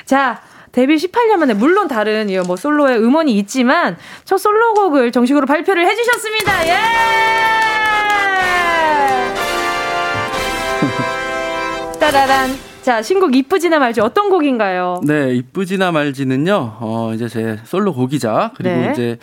[0.05, 0.41] 자,
[0.73, 3.95] 데뷔 18년 만에 물론 다른 뭐 솔로의 음원이 있지만
[4.25, 6.67] 첫 솔로곡을 정식으로 발표를 해주셨습니다.
[6.67, 6.73] 예!
[11.99, 12.73] 따라란.
[12.81, 14.99] 자, 신곡 이쁘지나 말지 어떤 곡인가요?
[15.05, 16.77] 네, 이쁘지나 말지는요.
[16.81, 18.91] 어, 이제 제 솔로 곡이자 그리고 네.
[18.91, 19.17] 이제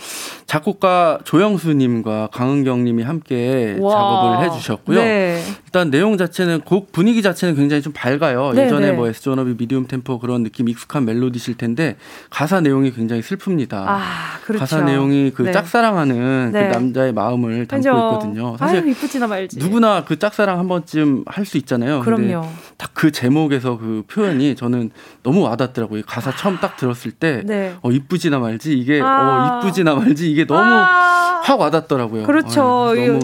[0.46, 3.92] 작곡가 조영수 님과 강은경 님이 함께 와.
[3.92, 4.98] 작업을 해 주셨고요.
[4.98, 5.42] 네.
[5.70, 8.52] 일단 내용 자체는 곡 분위기 자체는 굉장히 좀 밝아요.
[8.52, 8.92] 네, 예전에 네.
[8.92, 11.96] 뭐 에스존업이 미디움 템포 그런 느낌 익숙한 멜로디실 텐데
[12.30, 13.74] 가사 내용이 굉장히 슬픕니다.
[13.74, 14.60] 아, 그렇죠.
[14.60, 15.52] 가사 내용이 그 네.
[15.52, 16.68] 짝사랑하는 그 네.
[16.68, 18.08] 남자의 마음을 담고 그렇죠.
[18.14, 18.56] 있거든요.
[18.58, 19.58] 사실 아유, 이쁘지나 말지.
[19.58, 22.00] 누구나 그 짝사랑 한 번쯤 할 수 있잖아요.
[22.00, 22.46] 그럼요.
[22.76, 24.90] 딱 그 제목 제목에서 그 표현이 저는
[25.22, 26.02] 너무 와닿더라고요.
[26.06, 27.74] 가사 처음 딱 들었을 때, 네.
[27.82, 29.60] 어, 이쁘지나 말지, 이게, 아.
[29.62, 31.40] 어, 이쁘지나 말지, 이게 너무 아.
[31.42, 32.24] 확 와닿더라고요.
[32.24, 32.62] 그렇죠.
[32.62, 33.20] 아, 너무.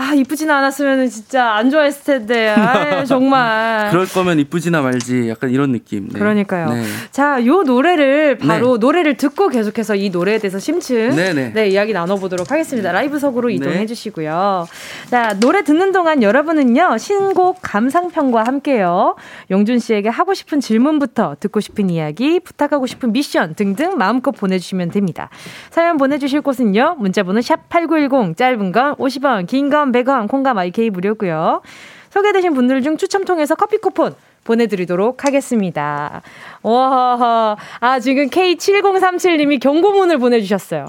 [0.00, 5.72] 아 이쁘진 않았으면 진짜 안 좋아했을 텐데 아 정말 그럴 거면 이쁘지나 말지 약간 이런
[5.72, 6.20] 느낌 네.
[6.20, 6.84] 그러니까요 네.
[7.10, 8.80] 자요 노래를 바로 네.
[8.80, 11.52] 노래를 듣고 계속해서 이 노래에 대해서 심층 네, 네.
[11.52, 13.86] 네 이야기 나눠보도록 하겠습니다 라이브석으로 이동해 네.
[13.86, 14.68] 주시고요
[15.10, 19.16] 자 노래 듣는 동안 여러분은요 신곡 감상평과 함께요
[19.50, 25.28] 용준 씨에게 하고 싶은 질문부터 듣고 싶은 이야기 부탁하고 싶은 미션 등등 마음껏 보내주시면 됩니다
[25.70, 31.62] 사연 보내주실 곳은요 문자번호 샵 #8910 짧은 건 50원 긴건 5 100원, 콩과 마이케이 무료고요.
[32.10, 34.14] 소개되신 분들 중 추첨 통해서 커피 쿠폰
[34.44, 36.22] 보내드리도록 하겠습니다.
[36.62, 40.86] 와, 아, 지금 K7037님이 경고문을 보내주셨어요.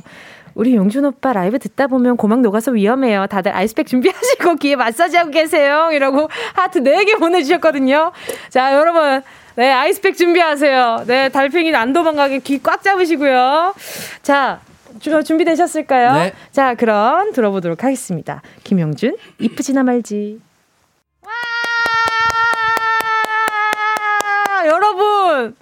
[0.55, 3.27] 우리 용준 오빠 라이브 듣다 보면 고막 녹아서 위험해요.
[3.27, 5.89] 다들 아이스팩 준비하시고 귀에 마사지하고 계세요.
[5.93, 8.11] 이라고 하트 4개 보내주셨거든요.
[8.49, 9.21] 자, 여러분.
[9.55, 11.03] 네, 아이스팩 준비하세요.
[11.05, 13.73] 네, 달팽이 안 도망가게 귀 꽉 잡으시고요.
[14.21, 14.59] 자,
[14.99, 16.13] 준비되셨을까요?
[16.13, 16.33] 네.
[16.51, 18.41] 자, 그럼 들어보도록 하겠습니다.
[18.63, 20.39] 김영준, 이쁘지나 말지.
[21.25, 21.31] 와!
[24.67, 25.55] 여러분!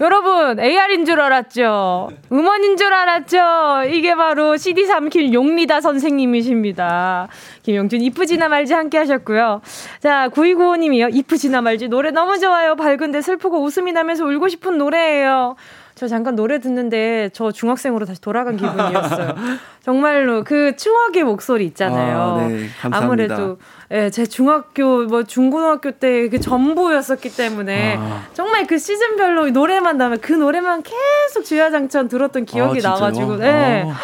[0.00, 2.10] 여러분, AR인 줄 알았죠?
[2.32, 3.88] 음원인 줄 알았죠?
[3.90, 7.28] 이게 바로 CD 삼킬 용리다 선생님이십니다.
[7.62, 9.60] 김영준, 이쁘지나 말지 함께 하셨고요.
[10.00, 11.14] 자, 9295님이요.
[11.14, 11.86] 이쁘지나 말지.
[11.86, 12.74] 노래 너무 좋아요.
[12.74, 15.54] 밝은데 슬프고 웃음이 나면서 울고 싶은 노래예요.
[15.94, 19.34] 저 잠깐 노래 듣는데 저 중학생으로 다시 돌아간 기분이었어요.
[19.84, 22.18] 정말로 그 추억의 목소리 있잖아요.
[22.18, 22.66] 아, 네.
[22.90, 23.58] 아무래도
[23.90, 28.22] 예, 제 중학교 뭐 중고등학교 때 그 전부였었기 때문에 아.
[28.32, 33.84] 정말 그 시즌별로 노래만 나면 그 노래만 계속 주야장천 들었던 기억이 아, 나가지고 네.
[33.86, 33.94] 아.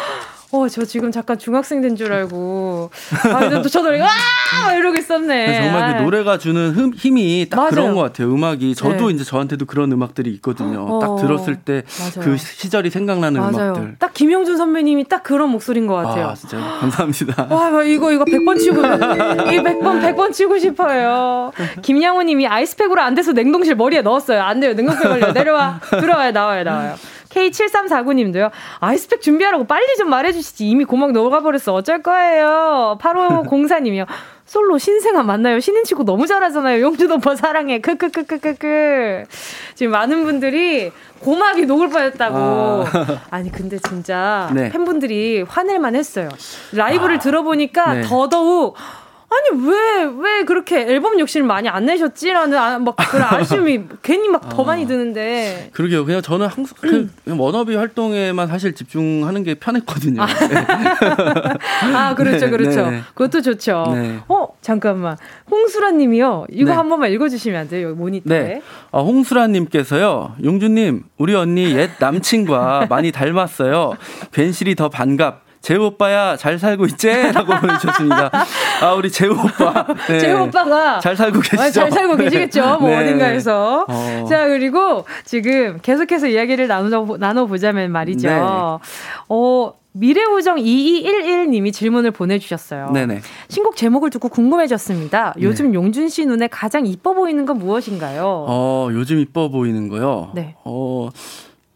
[0.53, 2.89] 어, 저 지금 잠깐 중학생 된 줄 알고.
[3.33, 4.73] 아, 저도 와!
[4.73, 5.61] 이러고 있었네.
[5.61, 7.69] 정말 그 노래가 주는 힘이 딱 맞아요.
[7.69, 8.33] 그런 것 같아요.
[8.33, 8.75] 음악이.
[8.75, 9.13] 저도 네.
[9.13, 10.85] 이제 저한테도 그런 음악들이 있거든요.
[10.87, 11.83] 어, 딱 들었을 때
[12.21, 13.71] 그 시절이 생각나는 맞아요.
[13.73, 13.95] 음악들.
[13.99, 16.27] 딱 김영준 선배님이 딱 그런 목소리인 것 같아요.
[16.27, 17.47] 아, 진짜 감사합니다.
[17.49, 18.81] 와, 이거, 이거 100번 치고,
[19.51, 21.51] 이 100번, 100번 치고 싶어요.
[21.81, 24.41] 김양호 님이 아이스팩으로 안 돼서 냉동실 머리에 넣었어요.
[24.41, 24.73] 안 돼요.
[24.73, 25.31] 냉동실 걸려.
[25.31, 25.79] 내려와.
[25.89, 26.31] 들어와요.
[26.31, 26.63] 나와요.
[26.63, 26.95] 나와요.
[27.33, 28.51] K7349님도요.
[28.79, 30.67] 아이스팩 준비하라고 빨리 좀 말해주시지.
[30.67, 31.73] 이미 고막 녹아버렸어.
[31.73, 32.97] 어쩔 거예요.
[33.01, 34.05] 8504님이요.
[34.45, 35.61] 솔로 신생아 맞나요?
[35.61, 36.81] 신인 치고 너무 잘하잖아요.
[36.81, 37.79] 용준 오빠 사랑해.
[37.79, 39.23] 크크크크크크.
[39.75, 42.85] 지금 많은 분들이 고막이 녹을 뻔했다고.
[43.29, 43.39] 아.
[43.39, 44.69] 니 근데 진짜 네.
[44.69, 46.27] 팬분들이 화낼만 했어요.
[46.73, 47.19] 라이브를 아.
[47.19, 48.01] 들어보니까 네.
[48.01, 48.75] 더더욱
[49.31, 49.81] 아니 왜
[50.21, 54.85] 왜 그렇게 앨범 욕심을 많이 안 내셨지라는 아, 막 그런 아쉬움이 괜히 막더 아, 많이
[54.87, 55.69] 드는데.
[55.73, 56.05] 그러게요.
[56.05, 60.21] 그냥 저는 항상 그 워너비 활동에만 사실 집중하는 게 편했거든요.
[60.21, 60.65] 아, 네.
[61.95, 62.89] 아 그렇죠, 네, 그렇죠.
[62.89, 63.01] 네.
[63.13, 63.91] 그것도 좋죠.
[63.93, 64.19] 네.
[64.27, 65.17] 어 잠깐만
[65.49, 66.47] 홍수라님이요.
[66.49, 66.75] 이거 네.
[66.75, 67.93] 한 번만 읽어주시면 안 돼요?
[67.95, 68.39] 모니터에.
[68.43, 68.61] 네.
[68.91, 70.35] 아, 홍수라님께서요.
[70.43, 73.93] 용주님 우리 언니 옛 남친과 많이 닮았어요.
[74.33, 75.50] 괜시리 더 반갑.
[75.61, 77.07] 재우 오빠야 잘 살고 있지?
[77.09, 78.31] 라고 보내주셨습니다.
[78.81, 79.85] 아 우리 재우 오빠.
[80.07, 80.19] 네.
[80.19, 81.61] 재우 오빠가 잘 살고 계시죠?
[81.61, 82.79] 아, 잘 살고 계시겠죠.
[82.79, 82.97] 뭐 네.
[83.03, 83.85] 어딘가에서.
[83.87, 84.25] 어.
[84.27, 88.27] 자 그리고 지금 계속해서 이야기를 나누 나눠 보자면 말이죠.
[88.27, 88.39] 네.
[89.29, 89.73] 어.
[89.93, 92.91] 미래우정 2211님이 질문을 보내주셨어요.
[92.91, 93.19] 네네.
[93.49, 95.33] 신곡 제목을 듣고 궁금해졌습니다.
[95.41, 95.73] 요즘 네.
[95.73, 98.23] 용준 씨 눈에 가장 이뻐 보이는 건 무엇인가요?
[98.47, 100.31] 어, 요즘 이뻐 보이는 거요?
[100.33, 100.55] 네.
[100.63, 101.09] 어,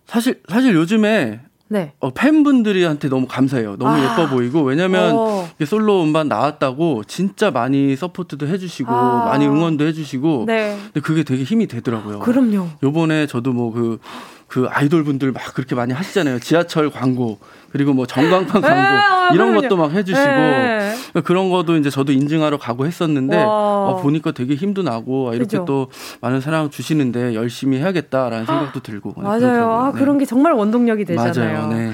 [0.07, 1.93] 사실, 사실 요즘에 네.
[1.99, 3.75] 어, 팬분들이한테 너무 감사해요.
[3.77, 4.03] 너무 아.
[4.03, 5.49] 예뻐 보이고 왜냐면 어.
[5.65, 9.25] 솔로 음반 나왔다고 진짜 많이 서포트도 해주시고 아.
[9.25, 10.77] 많이 응원도 해주시고 네.
[10.93, 12.19] 근데 그게 되게 힘이 되더라고요.
[12.19, 12.67] 그럼요.
[12.83, 13.99] 요번에 저도 뭐 그
[14.47, 16.39] 그그 아이돌 분들 막 그렇게 많이 하시잖아요.
[16.39, 17.39] 지하철 광고
[17.71, 19.61] 그리고 뭐 전광판 광고 아, 이런 그럼요.
[19.61, 20.93] 것도 막 해주시고 에.
[21.23, 25.65] 그런 것도 이제 저도 인증하러 가고 했었는데 어, 보니까 되게 힘도 나고 아, 이렇게 그죠?
[25.65, 25.87] 또
[26.21, 29.71] 많은 사랑 주시는데 열심히 해야겠다라는 생각도 들고 맞아요.
[29.71, 29.99] 아, 네.
[29.99, 31.53] 그런 게 정말 원동력이 되잖아요.
[31.59, 31.67] 맞아요.
[31.73, 31.93] 네.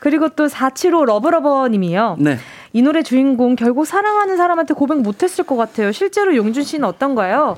[0.00, 2.16] 그리고 또 475 러브러버님이요.
[2.20, 2.38] 네.
[2.74, 5.92] 이 노래 주인공 결국 사랑하는 사람한테 고백 못했을 것 같아요.
[5.92, 7.56] 실제로 용준 씨는 어떤가요?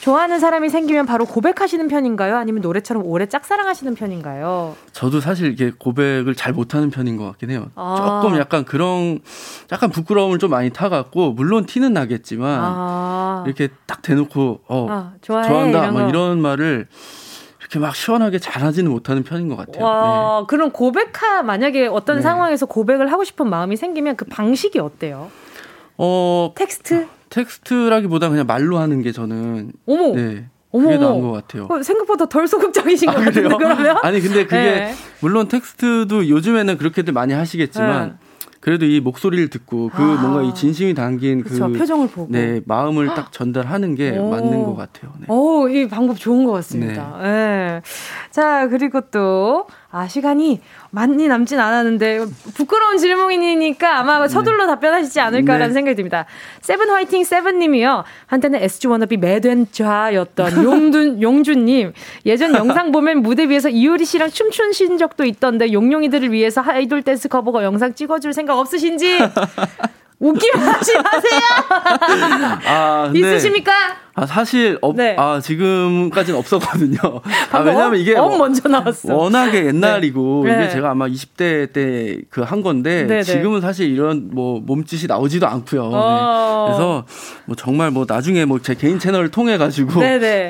[0.00, 2.34] 좋아하는 사람이 생기면 바로 고백하시는 편인가요?
[2.38, 4.74] 아니면 노래처럼 오래 짝사랑하시는 편인가요?
[4.92, 7.66] 저도 사실 이게 고백을 잘 못하는 편인 것 같긴 해요.
[7.74, 8.22] 아.
[8.22, 9.20] 조금 약간 그런
[9.70, 13.44] 약간 부끄러움을 좀 많이 타갖고 물론 티는 나겠지만 아.
[13.46, 16.88] 이렇게 딱 대놓고 어 아, 좋아한다 뭐 이런 말을
[17.78, 19.84] 막 시원하게 잘하지는 못하는 편인 것 같아요.
[19.84, 20.46] 와, 네.
[20.48, 22.22] 그럼 고백하 만약에 어떤 네.
[22.22, 25.30] 상황에서 고백을 하고 싶은 마음이 생기면 그 방식이 어때요?
[25.96, 27.06] 어 텍스트?
[27.30, 30.14] 텍스트라기보다 그냥 말로 하는 게 저는 어머.
[30.14, 30.46] 네.
[30.70, 31.68] 어머, 그게 나은 것 같아요.
[31.70, 33.96] 어, 생각보다 덜 소극적이신 아, 것 같은데 그러면?
[34.02, 34.94] 아니 근데 그게 네.
[35.20, 38.23] 물론 텍스트도 요즘에는 그렇게들 많이 하시겠지만 네.
[38.64, 40.22] 그래도 이 목소리를 듣고 그 아.
[40.22, 44.30] 뭔가 이 진심이 담긴 그쵸, 그 표정을 보고 네 마음을 딱 전달하는 게 오.
[44.30, 45.12] 맞는 것 같아요.
[45.18, 45.26] 네.
[45.28, 47.18] 오, 이 방법 좋은 것 같습니다.
[47.22, 47.28] 네.
[47.28, 47.82] 네.
[48.30, 49.66] 자 그리고 또
[49.96, 52.26] 아, 시간이 많이 남진 않았는데,
[52.56, 54.72] 부끄러운 질문이니까 아마 서둘러 네.
[54.72, 55.72] 답변하시지 않을까라는 네.
[55.72, 56.26] 생각이 듭니다.
[56.62, 58.02] 세븐 화이팅 세븐님이요.
[58.26, 61.92] 한때는 SG 워너비 매된 좌였던 용준, 용준님.
[62.26, 67.62] 예전 영상 보면 무대 위에서 이효리 씨랑 춤춘신 적도 있던데, 용용이들을 위해서 아이돌 댄스 커버가
[67.62, 69.18] 영상 찍어줄 생각 없으신지?
[70.18, 71.40] 웃기만 하지 마세요!
[72.66, 73.72] 아, 있으십니까?
[74.16, 75.16] 아, 사실, 없, 네.
[75.18, 76.98] 아, 지금까지는 없었거든요.
[77.50, 78.14] 아, 왜냐면 이게.
[78.16, 79.14] 어, 먼저 나왔어.
[79.14, 80.52] 워낙에 옛날이고, 네.
[80.52, 80.68] 이게 네.
[80.70, 85.46] 제가 아마 20대 때 그 한 건데, 네, 네, 지금은 사실 이런 뭐 몸짓이 나오지도
[85.48, 85.82] 않고요.
[85.88, 85.94] 네.
[85.94, 86.64] 어.
[86.68, 87.04] 그래서
[87.46, 90.00] 뭐 정말 뭐 나중에 뭐 제 개인 채널을 통해 가지고,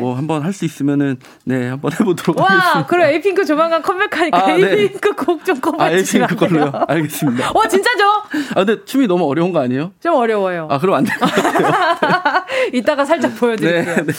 [0.00, 2.78] 뭐 한번 할 수 있으면은, 네, 한번 해보도록 와, 하겠습니다.
[2.80, 3.12] 와, 그래.
[3.14, 6.70] 에이핑크 조만간 컴백하니까 아, 에이핑크 곡좀 커버 아, 에이핑크 걸로요?
[6.86, 7.50] 알겠습니다.
[7.54, 8.04] 와, 진짜죠?
[8.54, 9.92] 아, 근데 춤이 너무 어려운 거 아니에요?
[10.00, 10.68] 좀 어려워요.
[10.70, 12.44] 아, 그럼 안 될 것 같아요.
[12.72, 13.94] 이따가 살짝 보여 보여드릴게요.
[13.96, 14.12] 네, 네.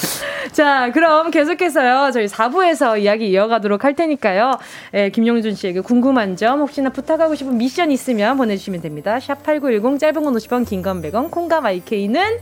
[0.51, 2.11] 자, 그럼 계속해서요.
[2.11, 4.57] 저희 4부에서 이야기 이어가도록 할 테니까요.
[4.93, 9.17] 예, 김용준 씨에게 궁금한 점, 혹시나 부탁하고 싶은 미션 있으면 보내주시면 됩니다.
[9.19, 12.37] 샵8910 짧은 건 50원, 긴 건 100원, 콩감 IK는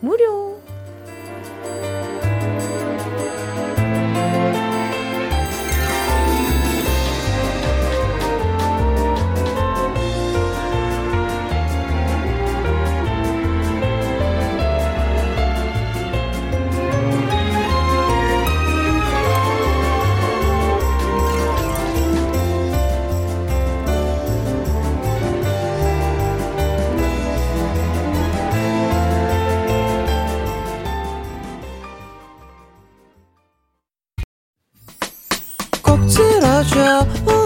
[0.00, 0.47] 무료.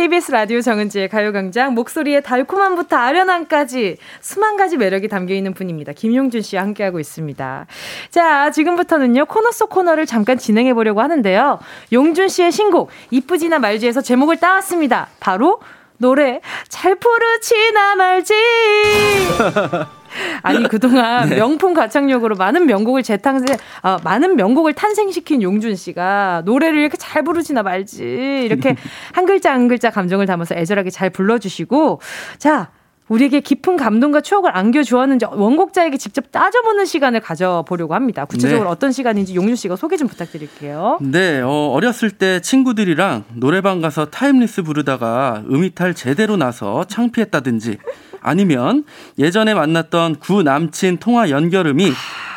[0.00, 5.92] KBS 라디오 정은지의 가요광장 목소리의 달콤함부터 아련함까지 수만 가지 매력이 담겨 있는 분입니다.
[5.92, 7.66] 김용준 씨와 함께하고 있습니다.
[8.08, 11.58] 자, 지금부터는요 코너 속 코너를 잠깐 진행해 보려고 하는데요.
[11.92, 15.08] 용준 씨의 신곡 이쁘지나 말지에서 제목을 따왔습니다.
[15.20, 15.60] 바로
[15.98, 18.34] 노래 잘 부르지나 말지.
[20.42, 21.36] 아니 그동안 네.
[21.36, 27.62] 명품 가창력으로 많은 명곡을 재탄생, 아, 많은 명곡을 탄생시킨 용준 씨가 노래를 이렇게 잘 부르지나
[27.62, 28.76] 말지 이렇게
[29.12, 32.00] 한 글자 한 글자 감정을 담아서 애절하게 잘 불러주시고
[32.38, 32.70] 자.
[33.10, 38.24] 우리에게 깊은 감동과 추억을 안겨주었는지 원곡자에게 직접 따져보는 시간을 가져보려고 합니다.
[38.24, 38.70] 구체적으로 네.
[38.70, 40.98] 어떤 시간인지 용준 씨가 소개 좀 부탁드릴게요.
[41.02, 47.78] 네, 어, 어렸을 때 친구들이랑 노래방 가서 Timeless 부르다가 음이탈 제대로 나서 창피했다든지
[48.20, 48.84] 아니면
[49.18, 51.92] 예전에 만났던 구 남친 통화 연결음이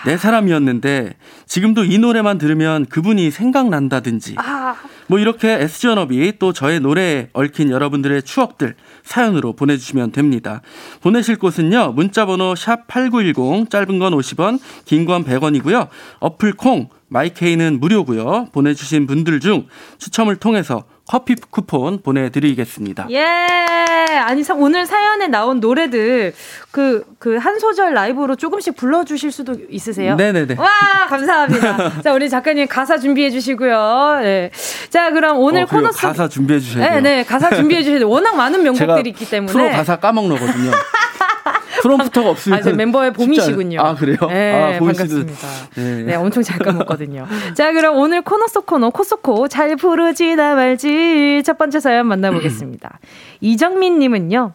[0.05, 1.15] 내 사람이었는데
[1.45, 4.75] 지금도 이 노래만 들으면 그분이 생각난다든지 아.
[5.07, 10.61] 뭐 이렇게 S전업이 또 저의 노래에 얽힌 여러분들의 추억들 사연으로 보내주시면 됩니다.
[11.01, 15.87] 보내실 곳은요 문자번호 샵 #8910 짧은 건 50원, 긴 건 100원이고요.
[16.19, 18.47] 어플 콩 마이케이는 무료고요.
[18.53, 19.67] 보내주신 분들 중
[19.99, 23.07] 추첨을 통해서 커피 쿠폰 보내드리겠습니다.
[23.11, 23.23] 예!
[24.25, 26.33] 아니, 오늘 사연에 나온 노래들,
[26.71, 30.15] 그, 그, 한 소절 라이브로 조금씩 불러주실 수도 있으세요?
[30.15, 30.55] 네네네.
[30.57, 30.69] 와,
[31.09, 32.01] 감사합니다.
[32.01, 34.19] 자, 우리 작가님 가사 준비해 주시고요.
[34.21, 34.51] 네.
[34.89, 36.07] 자, 그럼 오늘 어, 코너 속.
[36.07, 37.01] 가사 준비해 주셔야 돼요.
[37.01, 37.23] 네, 네.
[37.23, 38.09] 가사 준비해 주셔야 돼요.
[38.09, 39.51] 워낙 많은 명곡들이 있기 때문에.
[39.51, 40.71] 프로 가사 까먹거든요.
[41.81, 42.67] 프롬프터가 없으면.
[42.67, 43.81] 아, 멤버의 봄이시군요.
[43.81, 44.17] 아, 그래요?
[44.29, 45.47] 네, 아, 반갑습니다.
[45.75, 46.03] 네.
[46.03, 46.15] 네.
[46.15, 47.27] 엄청 잘 까먹거든요.
[47.55, 52.99] 자, 그럼 오늘 코너 속 코너, 코소코 잘 부르지나 말지 첫 번째 사연 만나보겠습니다.
[53.41, 54.53] 이정민님은요.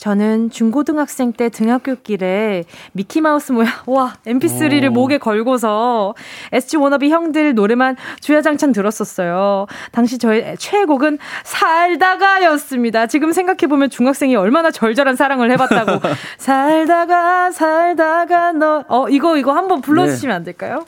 [0.00, 4.92] 저는 중고등학생 때 등학교 길에 미키마우스 모양, 와, mp3를 오.
[4.92, 6.14] 목에 걸고서
[6.52, 9.66] SG 워너비 형들 노래만 주야장창 들었었어요.
[9.92, 13.08] 당시 저의 최애곡은 살다가였습니다.
[13.08, 16.00] 지금 생각해보면 중학생이 얼마나 절절한 사랑을 해봤다고.
[16.38, 20.36] 살다가, 살다가, 너, 어, 이거, 이거 한번 불러주시면 네.
[20.36, 20.86] 안 될까요?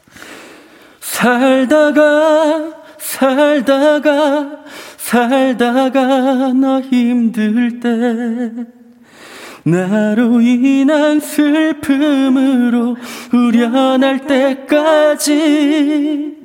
[1.01, 4.65] 살다가, 살다가,
[4.97, 6.01] 살다가,
[6.55, 8.82] 너 힘들 때.
[9.65, 12.97] 나로 인한 슬픔으로
[13.31, 15.33] 후련할 때까지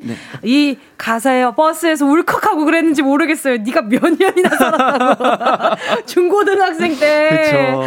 [0.02, 0.16] 네.
[0.44, 3.58] 이 가사에 버스에서 울컥하고 그랬는지 모르겠어요.
[3.58, 7.30] 네가 몇 년이나 살았다고 중고등학생 때.
[7.30, 7.84] 그쵸.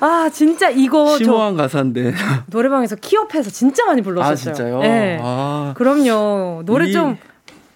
[0.00, 2.12] 아 진짜 이거 심오한 가사인데
[2.46, 4.32] 노래방에서 키업해서 진짜 많이 불렀었어요.
[4.32, 4.80] 아 진짜요?
[4.80, 5.20] 네.
[5.22, 5.74] 아.
[5.76, 6.62] 그럼요.
[6.64, 7.16] 노래 이, 좀.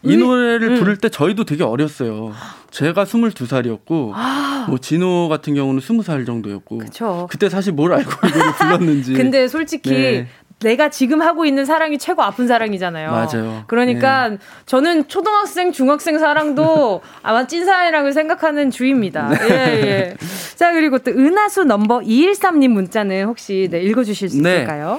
[0.02, 0.78] 이 노래를 음.
[0.78, 2.32] 부를 때 저희도 되게 어렸어요.
[2.70, 4.66] 제가 22살이었고 아.
[4.68, 7.26] 뭐 진호 같은 경우는 20살 정도였고 그쵸.
[7.30, 10.28] 그때 사실 뭘 알고 이거를 불렀는지 근데 솔직히 네.
[10.60, 13.10] 내가 지금 하고 있는 사랑이 최고 아픈 사랑이잖아요.
[13.10, 13.64] 맞아요.
[13.66, 14.38] 그러니까 네.
[14.64, 19.28] 저는 초등학생, 중학생 사랑도 아마 찐사랑이라고 생각하는 주입니다.
[19.28, 19.38] 네.
[19.50, 19.54] 예,
[19.86, 20.16] 예.
[20.54, 24.56] 자, 그리고 또 은하수 넘버 213님 문자는 혹시 네, 읽어주실 수 네.
[24.56, 24.98] 있을까요?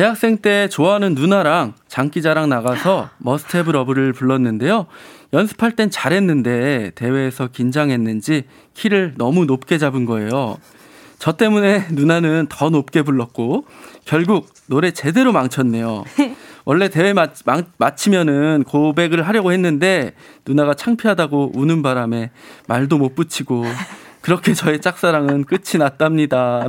[0.00, 4.86] 대학생 때 좋아하는 누나랑 장기자랑 나가서 Must Have Love를 불렀는데요.
[5.34, 10.56] 연습할 땐 잘했는데 대회에서 긴장했는지 키를 너무 높게 잡은 거예요.
[11.18, 13.66] 저 때문에 누나는 더 높게 불렀고
[14.06, 16.04] 결국 노래 제대로 망쳤네요.
[16.64, 20.14] 원래 대회 마, 마, 마치면은 고백을 하려고 했는데
[20.46, 22.30] 누나가 창피하다고 우는 바람에
[22.68, 23.66] 말도 못 붙이고
[24.20, 26.66] 그렇게 저의 짝사랑은 끝이 났답니다.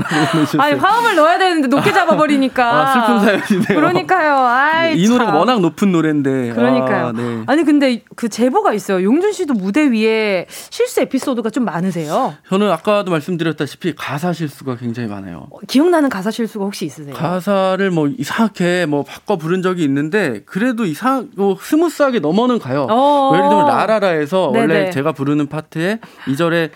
[0.58, 2.64] 아니, 화음을 넣어야 되는데 높게 잡아버리니까.
[2.66, 3.80] 아, 슬픈 사연이네요.
[3.80, 4.38] 그러니까요.
[4.38, 6.54] 아이, 이 노래가 워낙 높은 노래인데.
[6.54, 7.08] 그러니까요.
[7.08, 7.44] 아, 네.
[7.48, 9.04] 아니, 근데 그 제보가 있어요.
[9.04, 12.36] 용준 씨도 무대 위에 실수 에피소드가 좀 많으세요?
[12.48, 15.48] 저는 아까도 말씀드렸다시피 가사 실수가 굉장히 많아요.
[15.50, 17.14] 어, 기억나는 가사 실수가 혹시 있으세요?
[17.14, 22.88] 가사를 뭐 이상하게 뭐 바꿔 부른 적이 있는데 그래도 이상, 뭐 스무스하게 넘어는 가요.
[22.90, 23.32] 어.
[23.34, 24.74] 예를 들면 라라라에서 네네.
[24.74, 26.72] 원래 제가 부르는 파트에 이절에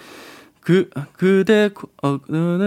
[0.65, 1.69] 그 그대
[2.01, 2.17] 어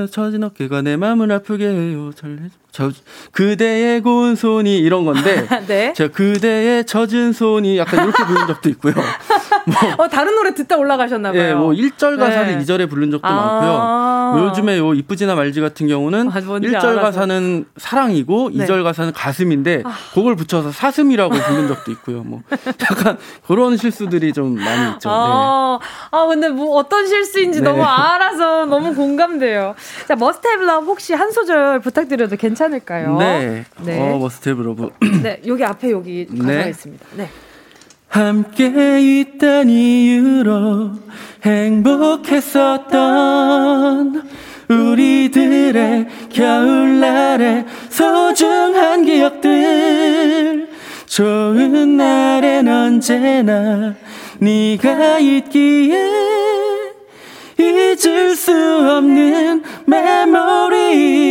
[0.08, 2.12] 처진 어깨가 내 마음을 아프게 해요.
[2.14, 2.54] 잘 해줘.
[2.70, 2.92] 저
[3.32, 5.92] 그대의 고운 손이 이런 건데 네?
[5.94, 8.94] 제가 그대의 젖은 손이 약간 이렇게 부른 적도 있고요.
[9.68, 11.42] 뭐, 어, 다른 노래 듣다 올라가셨나 봐요.
[11.42, 12.64] 예, 뭐 1절 가사를 네.
[12.64, 14.48] 2절에 부른 적도 아~ 많고요.
[14.48, 17.00] 요즘에 요 이쁘지나 말지 같은 경우는 아, 1절 알아서.
[17.00, 18.64] 가사는 사랑이고 네.
[18.64, 19.92] 2절 가사는 가슴인데 아.
[20.14, 22.22] 그걸 붙여서 사슴이라고 부른 적도 있고요.
[22.22, 22.42] 뭐
[22.90, 25.10] 약간 그런 실수들이 좀 많이 있죠.
[25.10, 25.86] 아, 네.
[26.10, 27.64] 아 근데 뭐 어떤 실수인지 네.
[27.64, 29.74] 너무 알아서 너무 공감돼요.
[30.06, 33.16] 자, Must Have Love 혹시 한 소절 부탁드려도 괜찮을까요?
[33.18, 33.64] 네.
[33.80, 34.00] 네.
[34.00, 34.90] 어, Must Have Love.
[35.22, 36.68] 네, 여기 앞에 여기 가사가 네.
[36.70, 37.06] 있습니다.
[37.16, 37.30] 네.
[38.08, 40.92] 함께 있던 이유로
[41.44, 42.88] 행복했었던
[44.68, 50.68] 우리들의 겨울날의 소중한 기억들
[51.06, 53.94] 좋은 날엔 언제나
[54.38, 55.96] 네가 있기에
[57.58, 61.28] 잊을 수 없는 메모리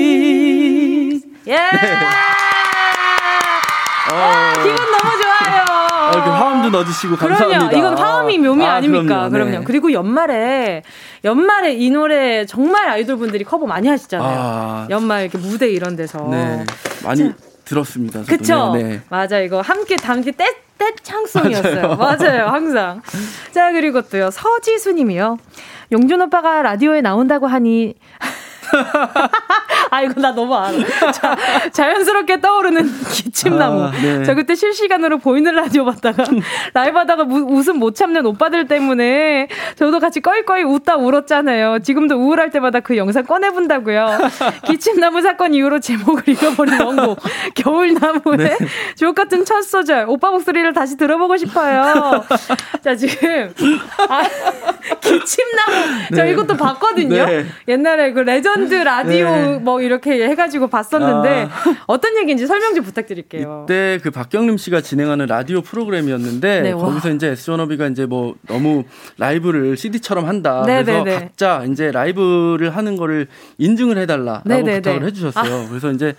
[1.48, 1.54] 예!
[1.54, 1.60] 네.
[4.10, 5.36] 아, 기분 너무 좋아요.
[5.36, 5.37] 어,
[6.28, 7.70] 이렇게 화음도 넣어주시고 감사합니다.
[7.70, 7.78] 그럼요.
[7.78, 9.32] 이건 화음이 묘미 아, 닙니까 그럼요.
[9.32, 9.52] 그럼요.
[9.60, 9.64] 네.
[9.66, 10.84] 그리고 연말에
[11.24, 14.40] 연말에 이 노래 정말 아이돌 분들이 커버 많이 하시잖아요.
[14.40, 16.66] 아, 연말 이렇게 무대 이런 데서 네,
[17.04, 18.24] 많이 자, 들었습니다.
[18.24, 18.74] 그쵸?
[18.76, 19.02] 네.
[19.10, 20.46] 맞아 이거 함께 담기 때
[20.78, 21.96] 떼창송이었어요.
[21.96, 22.18] 맞아요.
[22.18, 22.48] 맞아요.
[22.48, 23.02] 항상.
[23.52, 24.30] 자, 그리고 또요.
[24.32, 25.38] 서지수님이요.
[25.92, 27.96] 용준 오빠가 라디오에 나온다고 하니
[29.90, 31.12] 아, 이거 나 너무 알아.
[31.12, 31.36] 자,
[31.72, 33.84] 자연스럽게 떠오르는 기침나무.
[33.84, 34.24] 아, 네.
[34.24, 36.24] 저 그때 실시간으로 보이는 라디오 봤다가
[36.74, 41.80] 라이브 하다가 웃음 못 참는 오빠들 때문에 저도 같이 껄껄 웃다 울었잖아요.
[41.80, 44.18] 지금도 우울할 때마다 그 영상 꺼내본다고요.
[44.66, 47.20] 기침나무 사건 이후로 제목을 잃어버린 원곡.
[47.56, 48.58] 겨울나무의 네.
[48.96, 50.06] 주옥 같은 첫 소절.
[50.08, 52.24] 오빠 목소리를 다시 들어보고 싶어요.
[52.84, 53.54] 자, 지금.
[54.10, 54.24] 아,
[55.02, 55.76] 기침나무.
[56.16, 56.32] 저 네.
[56.32, 57.26] 이것도 봤거든요.
[57.26, 57.46] 네.
[57.68, 59.58] 옛날에 그 레전드 라디오 네.
[59.68, 61.76] 뭐 이렇게 해가지고 봤었는데 아.
[61.88, 63.66] 어떤 얘기인지 설명 좀 부탁드릴게요.
[63.66, 68.86] 이때 그 박경림 씨가 진행하는 라디오 프로그램이었는데 네, 거기서 이제 SG 워너비가 이제 뭐 너무
[69.18, 70.64] 라이브를 CD처럼 한다.
[70.66, 71.20] 네, 그래서 네, 네.
[71.20, 75.54] 각자 이제 라이브를 하는 거를 인증을 해달라라고 네, 부탁을 해주셨어요.
[75.54, 75.68] 아.
[75.68, 76.16] 그래서 이제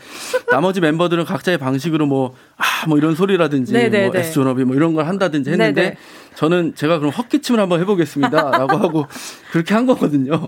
[0.50, 5.50] 나머지 멤버들은 각자의 방식으로 뭐 아, 뭐 이런 소리라든지 뭐 존업이 뭐 이런 걸 한다든지
[5.50, 5.96] 했는데 네네.
[6.38, 9.06] 저는 제가 그럼 헛기침을 한번 해보겠습니다 라고 하고
[9.50, 10.46] 그렇게 한 거거든요.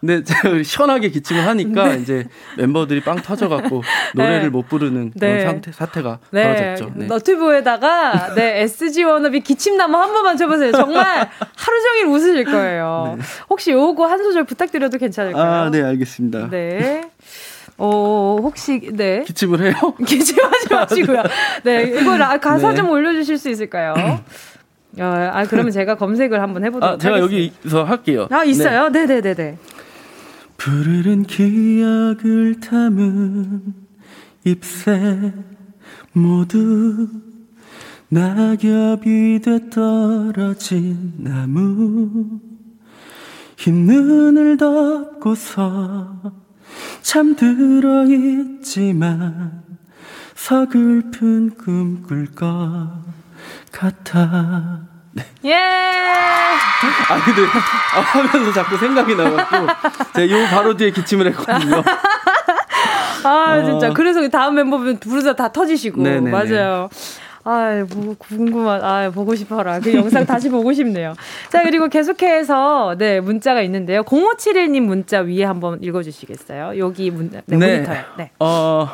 [0.00, 1.98] 근데 제가 시원하게 기침을 하니까 네.
[2.00, 2.26] 이제
[2.56, 3.84] 멤버들이 빵 터져갖고
[4.16, 4.48] 노래를 네.
[4.48, 5.44] 못 부르는 그런 네.
[5.44, 6.42] 상태 사태가 네.
[6.42, 6.92] 벌어졌죠.
[6.96, 7.06] 네.
[7.06, 10.72] 너튜브에다가 네 SG 워너비 기침나무 한 번만 쳐보세요.
[10.72, 13.14] 정말 하루 종일 웃으실 거예요.
[13.16, 13.24] 네.
[13.48, 15.44] 혹시 요거 한 소절 부탁드려도 괜찮을까요?
[15.44, 16.50] 아, 네 알겠습니다.
[16.50, 17.02] 네.
[17.80, 19.22] 어, 혹시, 네.
[19.24, 19.94] 기침을 해요?
[20.04, 21.22] 기침하지 마시고요.
[21.62, 22.74] 네, 이거 가사 네.
[22.74, 23.94] 좀 올려주실 수 있을까요?
[25.00, 27.54] 어, 아, 그러면 제가 검색을 한번 해보도록 아, 제가 하겠습니다.
[27.62, 28.28] 여기서 할게요.
[28.30, 28.88] 아, 있어요?
[28.90, 29.06] 네.
[29.06, 29.58] 네 네네네.
[30.56, 33.62] 푸르른 기억을 담은
[34.44, 35.32] 잎새
[36.12, 37.08] 모두
[38.08, 42.40] 낙엽이 돼 떨어진 나무
[43.56, 46.32] 흰 눈을 덮고서
[47.02, 49.62] 잠들어 있지만
[50.34, 53.17] 서글픈 꿈꿀것
[53.72, 54.80] 같아.
[55.12, 55.24] 네.
[55.46, 55.54] 예!
[55.54, 57.42] 아, 근데,
[57.94, 59.56] 아, 하면서 자꾸 생각이 나갖고,
[60.14, 61.82] 제가 요 바로 뒤에 기침을 했거든요.
[63.24, 63.88] 아, 진짜.
[63.88, 63.92] 어.
[63.94, 66.02] 그래서 다음 멤버분 부르자 다 터지시고.
[66.02, 66.30] 네네네.
[66.30, 66.88] 맞아요.
[67.44, 68.82] 아, 뭐 궁금한.
[68.84, 69.80] 아, 보고 싶어라.
[69.80, 71.14] 그 영상 다시 보고 싶네요.
[71.48, 74.02] 자, 그리고 계속해서 네, 문자가 있는데요.
[74.02, 76.78] 0571님 문자 위에 한번 읽어 주시겠어요?
[76.78, 77.56] 여기 문 네, 네.
[77.56, 78.04] 모니터요.
[78.18, 78.30] 네.
[78.38, 78.88] 어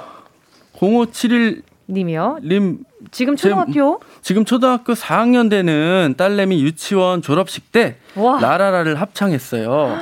[0.72, 2.38] 0571 님이요.
[2.44, 2.78] 님
[3.10, 4.00] 지금 초등학교?
[4.00, 8.40] 제, 지금 초등학교 4학년 되는 딸내미 유치원 졸업식 때 와.
[8.40, 9.96] 라라라를 합창했어요.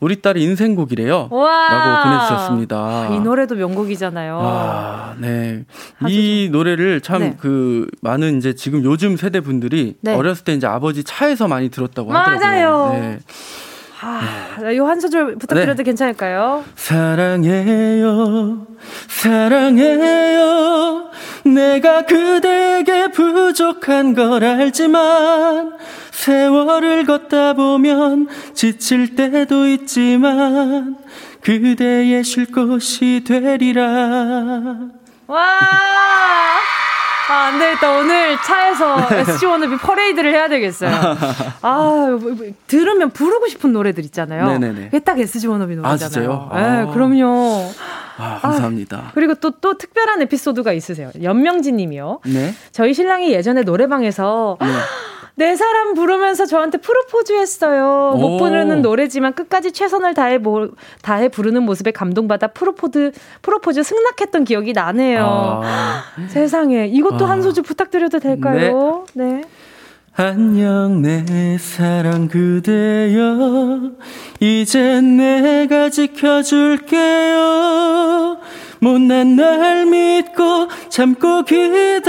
[0.00, 1.28] 우리 딸이 인생곡이래요.
[1.30, 1.68] 와.
[1.68, 2.76] 라고 보내주셨습니다.
[2.76, 4.38] 아, 이 노래도 명곡이잖아요.
[4.42, 5.64] 아, 네.
[6.08, 7.36] 이 노래를 참그 네.
[7.38, 10.14] 그 많은 이제 지금 요즘 세대 분들이 네.
[10.14, 12.88] 어렸을 때 이제 아버지 차에서 많이 들었다고 하더라고요.
[12.88, 13.18] 맞
[14.00, 14.20] 아요.
[14.20, 14.26] 네.
[14.26, 14.74] 아, 네.
[14.74, 15.82] 이한 소절 부탁드려도 네.
[15.82, 16.64] 괜찮을까요?
[16.76, 18.66] 사랑해요,
[19.08, 21.10] 사랑해요.
[21.44, 25.76] 내가 그대에게 부족한 걸 알지만
[26.10, 30.96] 세월을 걷다 보면 지칠 때도 있지만
[31.42, 33.84] 그대의 쉴 곳이 되리라.
[35.26, 35.38] 와!
[37.30, 37.98] 아, 안 되겠다.
[37.98, 40.90] 오늘 차에서 SG 워너비 퍼레이드를 해야 되겠어요.
[41.62, 42.18] 아,
[42.66, 44.46] 들으면 부르고 싶은 노래들 있잖아요.
[44.46, 44.84] 네네네.
[44.86, 45.94] 그게 딱 SG 워너비 노래잖아요.
[45.94, 46.50] 아, 진짜요?
[46.52, 46.86] 네, 아.
[46.92, 47.70] 그럼요.
[48.18, 48.96] 아, 감사합니다.
[48.96, 51.10] 아, 그리고 또, 또 특별한 에피소드가 있으세요.
[51.22, 52.20] 연명진 님이요.
[52.26, 52.54] 네.
[52.72, 54.66] 저희 신랑이 예전에 노래방에서 네.
[55.36, 58.14] 내 사람 부르면서 저한테 프로포즈 했어요.
[58.16, 60.68] 못 부르는 노래지만 끝까지 최선을 다해, 보,
[61.02, 63.10] 다해 부르는 모습에 감동받아 프로포즈,
[63.42, 65.60] 프로포즈 승낙했던 기억이 나네요.
[65.64, 66.04] 아.
[66.28, 66.86] 세상에.
[66.86, 67.30] 이것도 아.
[67.30, 69.06] 한 소절 부탁드려도 될까요?
[69.14, 69.24] 네.
[69.24, 69.42] 네.
[70.16, 73.90] 안녕 내 사랑 그대여
[74.38, 76.94] 이젠 내가 지켜줄게요
[78.84, 82.06] 못난 날 믿고 참고 기다려줘서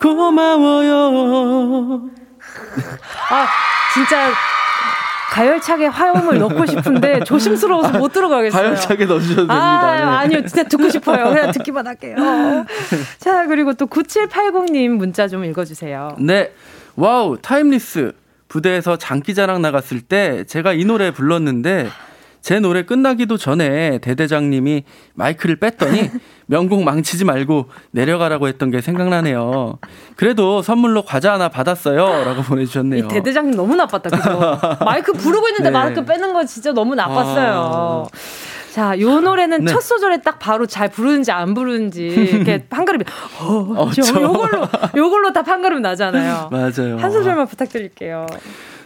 [0.00, 2.08] 고마워요
[3.30, 3.46] 아
[3.92, 4.30] 진짜
[5.32, 8.62] 가열차게 화음을 넣고 싶은데 조심스러워서 못 들어가겠어요.
[8.62, 9.54] 가열차게 넣어주셔도 됩니다.
[9.54, 10.02] 아, 네.
[10.02, 11.28] 아니요, 진짜 듣고 싶어요.
[11.28, 12.16] 그냥 듣기만 할게요.
[13.18, 16.16] 자, 그리고 또 9780님 문자 좀 읽어주세요.
[16.18, 16.50] 네.
[16.96, 18.12] Wow, Timeless.
[18.48, 21.88] 부대에서 장기자랑 나갔을 때 제가 이 노래 불렀는데
[22.42, 24.84] 제 노래 끝나기도 전에 대대장님이
[25.14, 26.10] 마이크를 뺏더니
[26.46, 29.78] 명곡 망치지 말고 내려가라고 했던 게 생각나네요.
[30.16, 32.24] 그래도 선물로 과자 하나 받았어요.
[32.24, 33.04] 라고 보내주셨네요.
[33.04, 34.10] 이 대대장님 너무 나빴다.
[34.10, 34.58] 그죠?
[34.84, 35.70] 마이크 부르고 있는데 네.
[35.70, 38.08] 마이크 빼는 거 진짜 너무 나빴어요.
[38.12, 38.18] 아.
[38.72, 39.72] 자, 요 노래는 네.
[39.72, 43.04] 첫 소절에 딱 바로 잘 부르는지 안 부르는지 이렇게 판가름이
[43.40, 46.48] 어, 어 저, 요걸로 요걸로 다 판가름 나잖아요.
[46.52, 46.98] 맞아요.
[46.98, 48.26] 한 소절만 부탁드릴게요.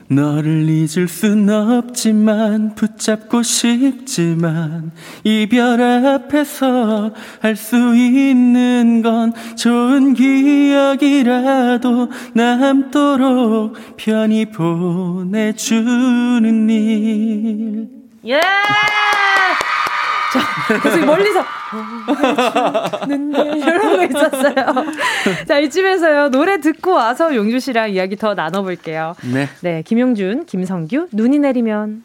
[0.09, 4.93] 너를 잊을 순 없지만 붙잡고 싶지만
[5.25, 15.81] 이별 앞에서 할 수 있는 건 좋은 기억이라도 남도록 편히 보내주는
[16.71, 17.89] 일.
[18.27, 18.41] 예!
[20.35, 21.45] 자, 그래서 멀리서
[23.07, 24.85] 이런 거 있었어요.
[25.47, 26.31] 자, 이쯤에서요.
[26.31, 29.15] 노래 듣고 와서 용주 씨랑 이야기 더 나눠볼게요.
[29.33, 29.49] 네.
[29.61, 32.04] 네, 김용준, 김성규, 눈이 내리면.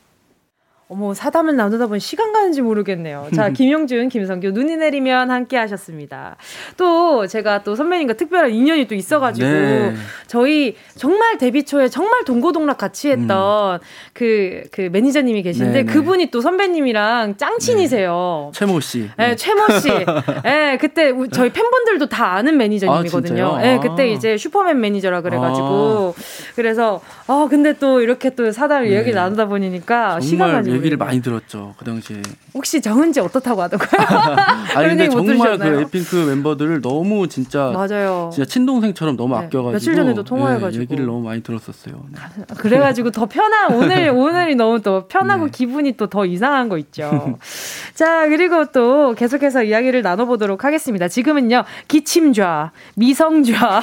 [0.92, 3.28] 어머, 사담을 나누다 보니 시간 가는지 모르겠네요.
[3.36, 6.36] 자, 김용준, 김성규, 눈이 내리면 함께 하셨습니다.
[6.78, 9.94] 또, 제가 또 선배님과 특별한 인연이 또 있어가지고, 네.
[10.26, 13.80] 저희 정말 데뷔 초에 정말 동고동락 같이 했던 음.
[14.14, 15.94] 그, 그 매니저님이 계신데, 네, 네.
[15.94, 18.50] 그분이 또 선배님이랑 짱친이세요.
[18.52, 18.60] 네.
[18.60, 19.12] 최모 씨.
[19.16, 19.90] 네, 최모 씨.
[20.44, 23.46] 네, 그때 저희 팬분들도 다 아는 매니저님이거든요.
[23.46, 26.16] 아, 네, 그때 이제 슈퍼맨 매니저라 그래가지고.
[26.18, 26.22] 아.
[26.56, 28.90] 그래서, 아, 근데 또 이렇게 또 사담 네.
[28.90, 32.22] 이야기 나누다 보니까 시간 가지고 얘기를 많이 들었죠 그 당시에.
[32.54, 34.36] 혹시 정은지 어떻다고 하던가요?
[34.76, 38.30] 아니 근데 정말 그 에이핑크 멤버들을 너무 진짜 맞아요.
[38.34, 39.46] 진짜 친동생처럼 너무 네.
[39.46, 42.04] 아껴가지고 며칠 전에도 통화해가지고 네, 얘기를 너무 많이 들었었어요.
[42.12, 42.20] 네.
[42.58, 45.52] 그래가지고 더 편한 오늘 오늘이 너무 또 편하고 네.
[45.52, 47.38] 기분이 또 더 이상한 거 있죠.
[47.94, 51.08] 자 그리고 또 계속해서 이야기를 나눠보도록 하겠습니다.
[51.08, 53.80] 지금은요 기침좌, 미성좌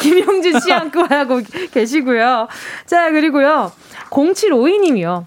[0.00, 1.40] 김용준 씨 안고 하고
[1.72, 2.48] 계시고요.
[2.86, 3.72] 자 그리고요
[4.10, 5.24] 0752님이요.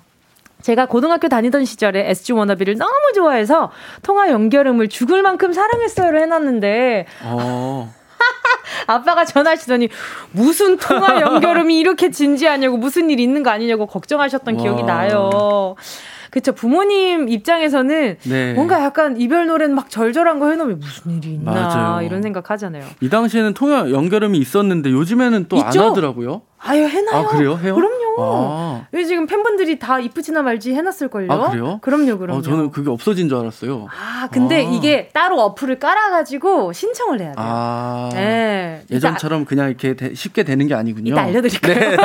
[0.61, 7.93] 제가 고등학교 다니던 시절에 SG 워너비를 너무 좋아해서 통화 연결음을 죽을 만큼 사랑했어요를 해놨는데 어.
[8.87, 9.89] 아빠가 전화하시더니
[10.31, 14.61] 무슨 통화 연결음이 이렇게 진지하냐고 무슨 일 있는 거 아니냐고 걱정하셨던 와.
[14.61, 15.75] 기억이 나요.
[16.31, 18.53] 그쵸 부모님 입장에서는 네.
[18.53, 22.05] 뭔가 약간 이별 노래는 막 절절한 거 해놓으면 무슨 일이 있나 맞아요.
[22.05, 22.83] 이런 생각 하잖아요.
[23.01, 26.41] 이 당시에는 통화 연결음이 있었는데 요즘에는 또 안 하더라고요.
[26.61, 27.17] 아유 해놔요.
[27.17, 27.57] 아 그래요?
[27.57, 27.75] 해요?
[27.75, 28.15] 그럼요.
[28.19, 28.85] 아.
[29.07, 31.31] 지금 팬분들이 다 이쁘지나 말지 해놨을 걸요.
[31.31, 31.79] 아 그래요?
[31.81, 32.39] 그럼요, 그럼요.
[32.39, 33.87] 어, 저는 그게 없어진 줄 알았어요.
[33.89, 34.69] 아 근데 아.
[34.69, 37.35] 이게 따로 어플을 깔아가지고 신청을 해야 돼요.
[37.37, 38.09] 아.
[38.13, 38.81] 네.
[38.91, 41.13] 예전처럼 그냥 이렇게 되, 쉽게 되는 게 아니군요.
[41.13, 41.97] 이따 알려드릴까요?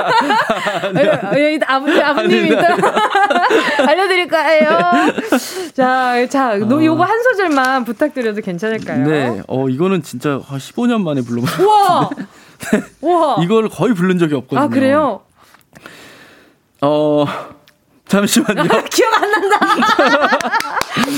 [0.94, 1.58] 네.
[1.66, 2.76] 아버 아버님 이따
[3.88, 4.68] 알려드릴까요?
[5.74, 6.58] 자, 자, 아.
[6.84, 9.06] 요거 한 소절만 부탁드려도 괜찮을까요?
[9.06, 9.42] 네.
[9.48, 12.26] 어 이거는 진짜 15년 만에 같은데.
[13.02, 13.36] 와.
[13.42, 14.60] 이걸 거의 부른 적이 없거든요.
[14.60, 15.22] 아, 그래요?
[16.80, 17.24] 어,
[18.06, 18.64] 잠시만요.
[18.90, 19.58] 기억 안 난다.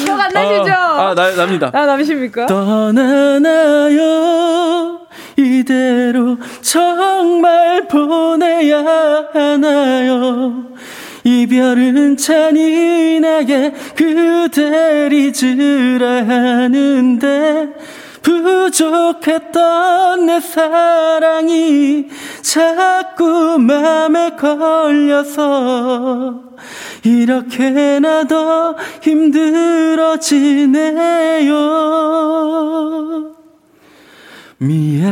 [0.05, 0.73] 기억 안 나시죠?
[0.73, 1.71] 어, 아, 나, 납니다.
[1.73, 2.47] 아, 남십니까?
[2.47, 3.97] 떠나나요?
[5.37, 8.79] 이대로 정말 보내야
[9.33, 10.65] 하나요?
[11.25, 17.69] 이별은 잔인하게 그댈 잊으라 하는데
[18.27, 22.09] 부족했던 내 사랑이
[22.43, 26.35] 자꾸 맘에 걸려서
[27.05, 30.67] 이렇게나 더 힘들어지네요.
[34.59, 35.07] 미안해요.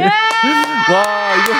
[0.00, 0.04] 예!
[0.92, 1.02] 와,
[1.40, 1.54] 이거.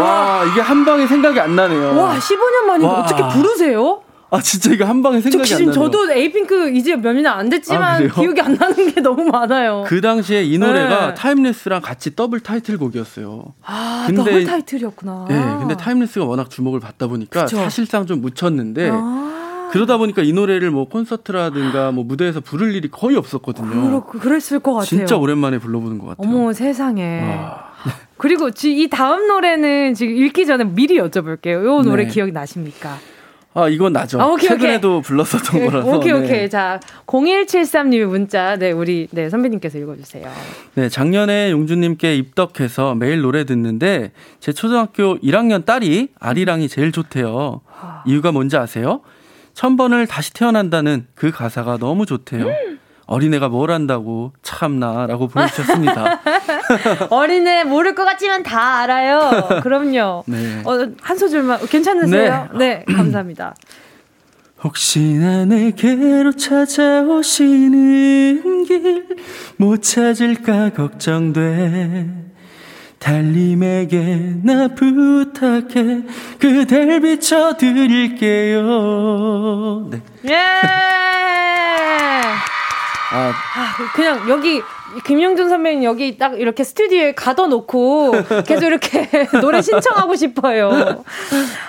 [0.00, 1.96] 와, 이게 한 방에 생각이 안 나네요.
[1.96, 4.02] 와, 15년 만인데 어떻게 부르세요?
[4.30, 5.72] 아 진짜 이거 한 방에 생각이 안 나요.
[5.72, 9.84] 저도 에이핑크 이제 몇 년 안 됐지만 아, 기억이 안 나는 게 너무 많아요.
[9.86, 11.14] 그 당시에 이 노래가 네.
[11.14, 13.44] Timeless랑 같이 더블 타이틀곡이었어요.
[13.64, 15.26] 아 근데, 더블 타이틀이었구나.
[15.28, 17.56] 네, 근데 Timeless가 워낙 주목을 받다 보니까 그쵸?
[17.56, 18.90] 사실상 좀 묻혔는데.
[18.92, 19.26] 아~
[19.72, 23.68] 그러다 보니까 이 노래를 뭐 콘서트라든가 뭐 무대에서 부를 일이 거의 없었거든요.
[23.70, 24.86] 그렇, 그랬을 것 같아요.
[24.86, 26.26] 진짜 오랜만에 불러보는 것 같아요.
[26.28, 27.38] 어머 세상에.
[28.16, 31.84] 그리고 이 다음 노래는 지금 읽기 전에 미리 여쭤볼게요.
[31.84, 32.10] 이 노래 네.
[32.10, 32.98] 기억이 나십니까?
[33.52, 34.20] 아, 이건 나죠.
[34.20, 35.02] 아, 오케이, 최근에도 오케이.
[35.02, 35.96] 불렀었던 거라서.
[35.96, 36.28] 오케이, 오케이.
[36.28, 36.48] 네.
[36.48, 40.30] 자, 0173님의 문자, 네, 우리, 네, 선배님께서 읽어주세요.
[40.74, 47.60] 네, 작년에 용주님께 입덕해서 매일 노래 듣는데, 제 초등학교 1학년 딸이 아리랑이 제일 좋대요.
[48.06, 49.00] 이유가 뭔지 아세요?
[49.54, 52.46] 천번을 다시 태어난다는 그 가사가 너무 좋대요.
[52.46, 52.69] 음.
[53.10, 56.20] 어린애가 뭘 안다고 참나라고 보내주셨습니다.
[57.10, 59.60] 어린애 모를 것 같지만 다 알아요.
[59.62, 60.22] 그럼요.
[60.30, 60.62] 네.
[60.64, 62.48] 어, 한 소절만 괜찮으세요?
[62.56, 63.54] 네, 네 감사합니다.
[64.62, 67.84] 혹시나 내게로 찾아오시는
[68.64, 69.06] 길
[69.60, 72.08] 못 찾을까 걱정돼
[72.98, 76.02] 달님에게 나 부탁해
[76.38, 78.60] 그댈 비춰드릴게요
[79.90, 80.00] 네.
[80.30, 80.99] 예!
[83.12, 83.32] 아,
[83.94, 84.62] 그냥 여기
[85.04, 88.12] 김영준 선배님 여기 딱 이렇게 스튜디오에 가둬놓고
[88.46, 89.08] 계속 이렇게
[89.40, 91.04] 노래 신청하고 싶어요.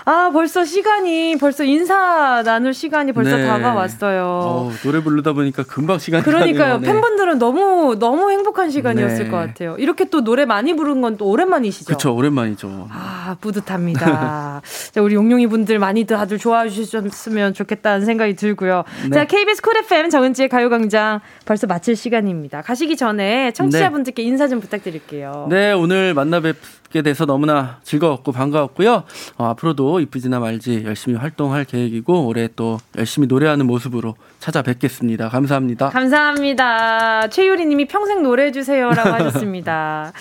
[0.06, 3.48] 아 벌써 시간이 벌써 인사 나눌 시간이 벌써 네.
[3.48, 4.24] 다가왔어요.
[4.24, 6.80] 어, 노래 부르다 보니까 금방 시간이 그러니까요.
[6.80, 6.88] 네.
[6.88, 9.30] 팬분들은 너무 너무 행복한 시간이었을 네.
[9.30, 9.76] 것 같아요.
[9.78, 11.86] 이렇게 또 노래 많이 부른 건 또 오랜만이시죠?
[11.86, 12.88] 그렇죠, 오랜만이죠.
[12.90, 14.62] 아 뿌듯합니다.
[14.92, 18.84] 자 우리 용용이 분들 많이 다들 좋아해 주셨으면 좋겠다는 생각이 들고요.
[19.04, 19.10] 네.
[19.12, 22.62] 자 KBS 쿨 FM 정은지의 가요광장 벌써 마칠 시간입니다.
[22.62, 24.28] 가시기 전 전에 청취자분들께 네.
[24.28, 25.48] 인사 좀 부탁드릴게요.
[25.50, 29.04] 네, 오늘 만나 뵙게 돼서 너무나 즐거웠고 반가웠고요.
[29.38, 35.30] 어, 앞으로도 이쁘지나 말지 열심히 활동할 계획이고 올해 또 열심히 노래하는 모습으로 찾아뵙겠습니다.
[35.30, 35.90] 감사합니다.
[35.90, 37.28] 감사합니다.
[37.30, 40.14] 최유리 님이 평생 노래해 주세요라고 하셨습니다.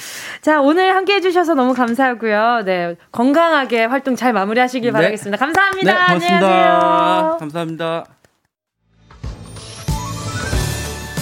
[0.42, 2.62] 자, 오늘 함께 해 주셔서 너무 감사하고요.
[2.64, 4.92] 네, 건강하게 활동 잘 마무리하시길 네.
[4.92, 5.36] 바라겠습니다.
[5.38, 5.92] 감사합니다.
[5.92, 6.46] 네, 고맙습니다.
[6.46, 7.36] 안녕하세요.
[7.38, 8.19] 감사합니다.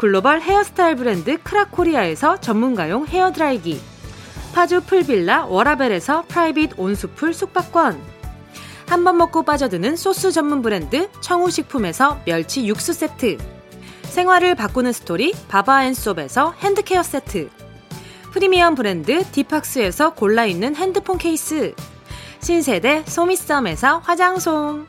[0.00, 3.82] 글로벌 헤어스타일 브랜드 크라코리아에서 전문가용 헤어드라이기.
[4.54, 8.00] 파주 풀빌라 워라벨에서 프라이빗 온수풀 숙박권.
[8.86, 13.36] 한 번 먹고 빠져드는 소스 전문 브랜드 청우식품에서 멸치 육수 세트.
[14.04, 17.50] 생활을 바꾸는 스토리 바바앤솝에서 핸드케어 세트.
[18.32, 21.74] 프리미엄 브랜드 디팍스에서 골라있는 핸드폰 케이스.
[22.40, 24.86] 신세대 소미썸에서 화장솜.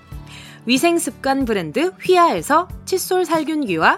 [0.66, 3.98] 위생습관 브랜드 휘하에서 칫솔 살균기와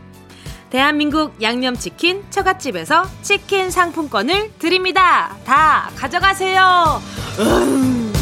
[0.71, 5.35] 대한민국 양념치킨 처갓집에서 치킨 상품권을 드립니다.
[5.45, 7.01] 다 가져가세요.
[7.39, 8.20] 음.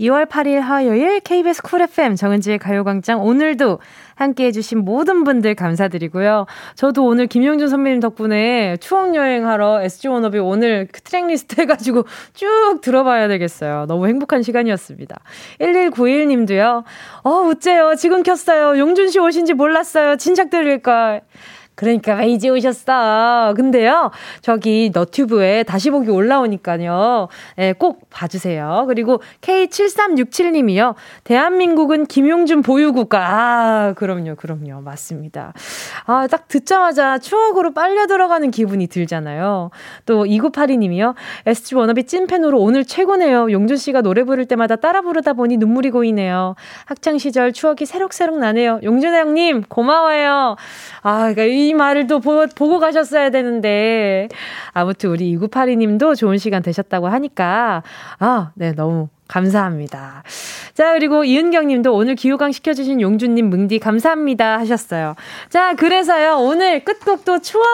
[0.00, 3.80] 2월 8일 화요일 KBS 쿨 FM 정은지의 가요광장 오늘도
[4.14, 6.46] 함께 해주신 모든 분들 감사드리고요.
[6.76, 12.04] 저도 오늘 김용준 선배님 덕분에 추억여행하러 SG 워너비 오늘 그 tracklist 해가지고
[12.34, 13.86] 쭉 들어봐야 되겠어요.
[13.86, 15.20] 너무 행복한 시간이었습니다.
[15.60, 16.84] 1191님도요.
[17.24, 17.94] 어, 어째요?
[17.96, 18.78] 지금 켰어요.
[18.78, 20.16] 용준 씨 오신지 몰랐어요.
[20.16, 21.22] 진작 들릴걸.
[21.78, 23.54] 그러니까 왜 이제 오셨어?
[23.54, 24.10] 근데요,
[24.40, 27.28] 저기 너튜브에 다시 보기 올라오니까요,
[27.58, 28.86] 예, 꼭 봐주세요.
[28.88, 33.20] 그리고 K7367님이요, 대한민국은 김용준 보유국가.
[33.20, 34.80] 아, 그럼요, 그럼요.
[34.80, 35.52] 맞습니다.
[36.06, 39.70] 아, 딱 듣자마자 추억으로 빨려 들어가는 기분이 들잖아요.
[40.04, 41.14] 또 2982님이요,
[41.46, 43.52] SG 워너비 찐팬으로 오늘 최고네요.
[43.52, 46.56] 용준 씨가 노래 부를 때마다 따라 부르다 보니 눈물이 고이네요.
[46.86, 48.80] 학창 시절 추억이 새록새록 나네요.
[48.82, 50.56] 용준 형님, 고마워요.
[51.02, 54.28] 아, 그러니까 이 말을 또 보, 보고 가셨어야 되는데.
[54.72, 57.82] 아무튼 우리 2982 님도 좋은 시간 되셨다고 하니까,
[58.18, 60.22] 아, 네, 너무 감사합니다.
[60.74, 65.14] 자, 그리고 이은경 님도 오늘 기후강 시켜주신 용준님 뭉디 감사합니다 하셨어요.
[65.50, 67.64] 자, 그래서요, 오늘 끝곡도 추억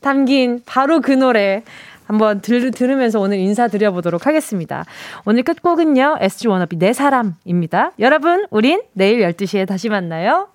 [0.00, 1.62] 담긴 바로 그 노래
[2.10, 4.84] 한번 들, 들으면서 오늘 인사드려보도록 하겠습니다.
[5.26, 7.92] 오늘 끝곡은요, SG 워너비 내 사람입니다.
[8.00, 10.48] 여러분, 우린 내일 12시에 다시 만나요.